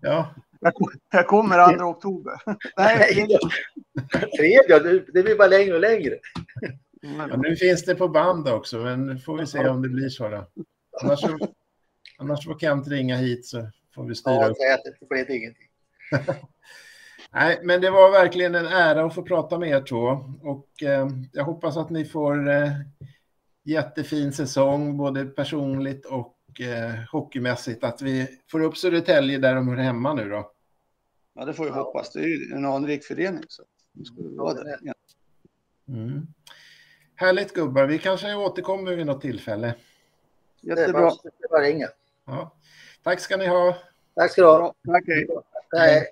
ja. 0.00 0.34
Jag, 0.64 0.74
kom- 0.74 0.92
jag 1.10 1.26
kommer 1.26 1.78
2 1.78 1.84
oktober. 1.84 2.32
Nej, 2.76 3.14
Tredje, 4.38 4.78
det- 4.78 5.12
det 5.12 5.22
blir 5.22 5.36
bara 5.38 5.48
längre 5.48 5.74
och 5.74 5.80
längre. 5.80 6.18
Ja, 7.04 7.36
nu 7.36 7.56
finns 7.56 7.84
det 7.84 7.94
på 7.94 8.08
band 8.08 8.48
också, 8.48 8.78
men 8.78 9.18
får 9.18 9.38
vi 9.38 9.46
se 9.46 9.68
om 9.68 9.82
det 9.82 9.88
blir 9.88 10.08
så. 10.08 10.28
Då. 10.28 10.46
Annars, 11.02 11.20
så, 11.20 11.38
annars 12.18 12.44
får 12.44 12.58
Kent 12.58 12.88
ringa 12.88 13.16
hit 13.16 13.46
så 13.46 13.70
får 13.94 14.04
vi 14.04 14.14
styra 14.14 14.34
Ja, 14.34 14.48
upp. 14.48 14.56
att 14.74 15.00
det 15.00 15.08
blev 15.08 15.30
ingenting. 15.30 15.68
Nej, 17.32 17.60
men 17.62 17.80
det 17.80 17.90
var 17.90 18.10
verkligen 18.10 18.54
en 18.54 18.66
ära 18.66 19.04
att 19.04 19.14
få 19.14 19.22
prata 19.22 19.58
med 19.58 19.68
er 19.68 19.82
två. 19.82 20.06
Och 20.42 20.82
eh, 20.82 21.08
jag 21.32 21.44
hoppas 21.44 21.76
att 21.76 21.90
ni 21.90 22.04
får 22.04 22.48
eh, 22.50 22.70
jättefin 23.64 24.32
säsong, 24.32 24.96
både 24.96 25.24
personligt 25.24 26.06
och 26.06 26.60
eh, 26.60 26.94
hockeymässigt. 27.12 27.84
Att 27.84 28.02
vi 28.02 28.28
får 28.50 28.60
upp 28.60 28.76
Södertälje 28.76 29.38
där 29.38 29.54
de 29.54 29.68
hör 29.68 29.76
hemma 29.76 30.14
nu 30.14 30.28
då. 30.28 30.52
Ja, 31.34 31.44
det 31.44 31.54
får 31.54 31.64
vi 31.64 31.70
hoppas. 31.70 32.12
Det 32.12 32.20
är 32.20 32.26
ju 32.26 32.54
en 32.54 32.64
anrik 32.64 33.04
förening. 33.04 33.44
Så. 33.48 33.62
Ja. 34.36 34.94
Mm. 35.88 36.26
Härligt 37.22 37.54
gubbar, 37.54 37.86
vi 37.86 37.98
kanske 37.98 38.34
återkommer 38.34 38.96
vid 38.96 39.06
något 39.06 39.20
tillfälle. 39.20 39.74
Jättebra. 40.60 41.12
det 41.22 41.56
att 41.56 41.62
ringa. 41.62 41.88
Ja. 42.26 42.54
Tack 43.02 43.20
ska 43.20 43.36
ni 43.36 43.46
ha. 43.46 43.76
Tack 44.14 44.32
ska 44.32 44.42
du 44.42 44.48
ha. 44.48 44.74
Tack, 44.86 45.04
hej. 45.06 45.26
Hej. 45.76 46.06